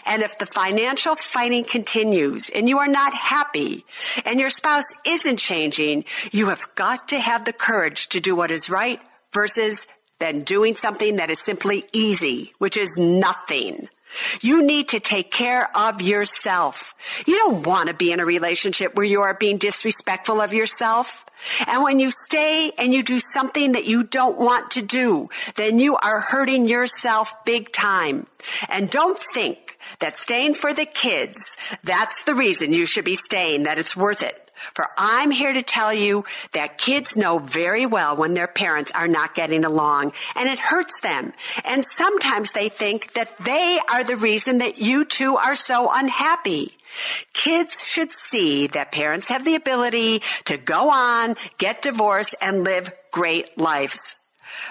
And 0.05 0.21
if 0.21 0.37
the 0.37 0.45
financial 0.45 1.15
fighting 1.15 1.63
continues 1.63 2.49
and 2.49 2.69
you 2.69 2.79
are 2.79 2.87
not 2.87 3.13
happy 3.13 3.85
and 4.23 4.39
your 4.39 4.49
spouse 4.51 4.85
isn't 5.05 5.37
changing, 5.37 6.05
you 6.31 6.49
have 6.49 6.67
got 6.75 7.09
to 7.09 7.19
have 7.19 7.45
the 7.45 7.53
courage 7.53 8.07
to 8.09 8.19
do 8.19 8.35
what 8.35 8.51
is 8.51 8.69
right 8.69 8.99
versus 9.33 9.87
then 10.19 10.43
doing 10.43 10.75
something 10.75 11.17
that 11.17 11.29
is 11.29 11.39
simply 11.39 11.85
easy, 11.91 12.53
which 12.59 12.77
is 12.77 12.97
nothing. 12.97 13.89
You 14.41 14.63
need 14.63 14.89
to 14.89 14.99
take 14.99 15.31
care 15.31 15.69
of 15.75 16.01
yourself. 16.01 16.95
You 17.25 17.37
don't 17.37 17.65
want 17.65 17.89
to 17.89 17.93
be 17.93 18.11
in 18.11 18.19
a 18.19 18.25
relationship 18.25 18.95
where 18.95 19.05
you 19.05 19.21
are 19.21 19.33
being 19.33 19.57
disrespectful 19.57 20.41
of 20.41 20.53
yourself. 20.53 21.25
And 21.67 21.83
when 21.83 21.99
you 21.99 22.11
stay 22.11 22.71
and 22.77 22.93
you 22.93 23.03
do 23.03 23.19
something 23.19 23.73
that 23.73 23.85
you 23.85 24.03
don't 24.03 24.37
want 24.37 24.71
to 24.71 24.81
do, 24.81 25.29
then 25.55 25.79
you 25.79 25.95
are 25.97 26.19
hurting 26.19 26.65
yourself 26.65 27.33
big 27.45 27.71
time. 27.71 28.27
And 28.69 28.89
don't 28.89 29.19
think 29.33 29.77
that 29.99 30.17
staying 30.17 30.53
for 30.53 30.73
the 30.73 30.85
kids, 30.85 31.55
that's 31.83 32.23
the 32.23 32.35
reason 32.35 32.73
you 32.73 32.85
should 32.85 33.05
be 33.05 33.15
staying, 33.15 33.63
that 33.63 33.79
it's 33.79 33.95
worth 33.95 34.23
it. 34.23 34.44
For 34.73 34.87
I'm 34.97 35.31
here 35.31 35.53
to 35.53 35.61
tell 35.61 35.93
you 35.93 36.25
that 36.53 36.77
kids 36.77 37.17
know 37.17 37.39
very 37.39 37.85
well 37.85 38.15
when 38.15 38.33
their 38.33 38.47
parents 38.47 38.91
are 38.93 39.07
not 39.07 39.35
getting 39.35 39.65
along 39.65 40.13
and 40.35 40.49
it 40.49 40.59
hurts 40.59 40.99
them. 41.01 41.33
And 41.63 41.83
sometimes 41.83 42.51
they 42.51 42.69
think 42.69 43.13
that 43.13 43.37
they 43.37 43.79
are 43.91 44.03
the 44.03 44.17
reason 44.17 44.59
that 44.59 44.77
you 44.77 45.05
two 45.05 45.35
are 45.37 45.55
so 45.55 45.89
unhappy. 45.91 46.71
Kids 47.33 47.83
should 47.83 48.13
see 48.13 48.67
that 48.67 48.91
parents 48.91 49.29
have 49.29 49.43
the 49.43 49.55
ability 49.55 50.21
to 50.45 50.57
go 50.57 50.89
on, 50.89 51.35
get 51.57 51.81
divorced, 51.81 52.35
and 52.41 52.63
live 52.63 52.91
great 53.11 53.57
lives. 53.57 54.15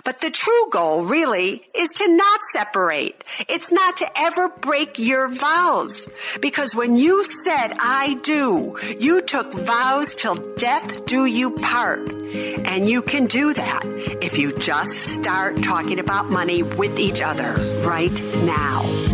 But 0.05 0.21
the 0.21 0.31
true 0.31 0.69
goal 0.71 1.05
really 1.05 1.65
is 1.75 1.91
to 1.91 2.09
not 2.09 2.41
separate. 2.53 3.23
It's 3.49 3.73
not 3.73 3.99
to 3.99 4.19
ever 4.19 4.49
break 4.49 4.99
your 4.99 5.29
vows. 5.29 6.09
Because 6.41 6.75
when 6.75 6.97
you 6.97 7.25
said, 7.25 7.75
I 7.79 8.15
do, 8.23 8.79
you 8.99 9.23
took 9.23 9.53
vows 9.53 10.15
till 10.15 10.35
death 10.57 11.07
do 11.07 11.27
you 11.27 11.53
part. 11.53 12.11
And 12.11 12.89
you 12.89 13.03
can 13.03 13.27
do 13.27 13.53
that 13.53 13.85
if 14.23 14.39
you 14.39 14.53
just 14.59 14.93
start 14.93 15.63
talking 15.63 16.01
about 16.01 16.31
money 16.31 16.63
with 16.63 16.99
each 16.99 17.23
other 17.23 17.55
right 17.85 18.23
now. 18.45 19.14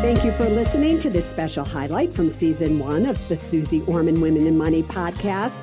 Thank 0.00 0.24
you 0.24 0.32
for 0.32 0.48
listening 0.48 0.98
to 1.00 1.10
this 1.10 1.28
special 1.28 1.62
highlight 1.62 2.14
from 2.14 2.30
season 2.30 2.78
one 2.78 3.04
of 3.04 3.28
the 3.28 3.36
Suze 3.36 3.82
Orman 3.86 4.22
Women 4.22 4.46
and 4.46 4.56
Money 4.56 4.82
podcast. 4.82 5.60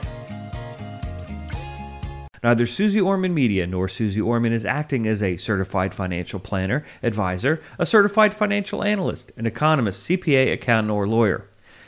Neither 2.43 2.67
Suze 2.67 3.01
Orman 3.01 3.33
Media 3.33 3.65
nor 3.65 3.87
Suze 3.87 4.19
Orman 4.19 4.53
is 4.53 4.63
acting 4.63 5.07
as 5.07 5.23
a 5.23 5.37
certified 5.37 5.91
financial 5.95 6.39
planner, 6.39 6.85
advisor, 7.01 7.63
a 7.79 7.85
certified 7.87 8.35
financial 8.35 8.83
analyst, 8.83 9.31
an 9.37 9.47
economist, 9.47 10.07
CPA, 10.07 10.53
accountant, 10.53 10.91
or 10.91 11.07
lawyer. 11.07 11.49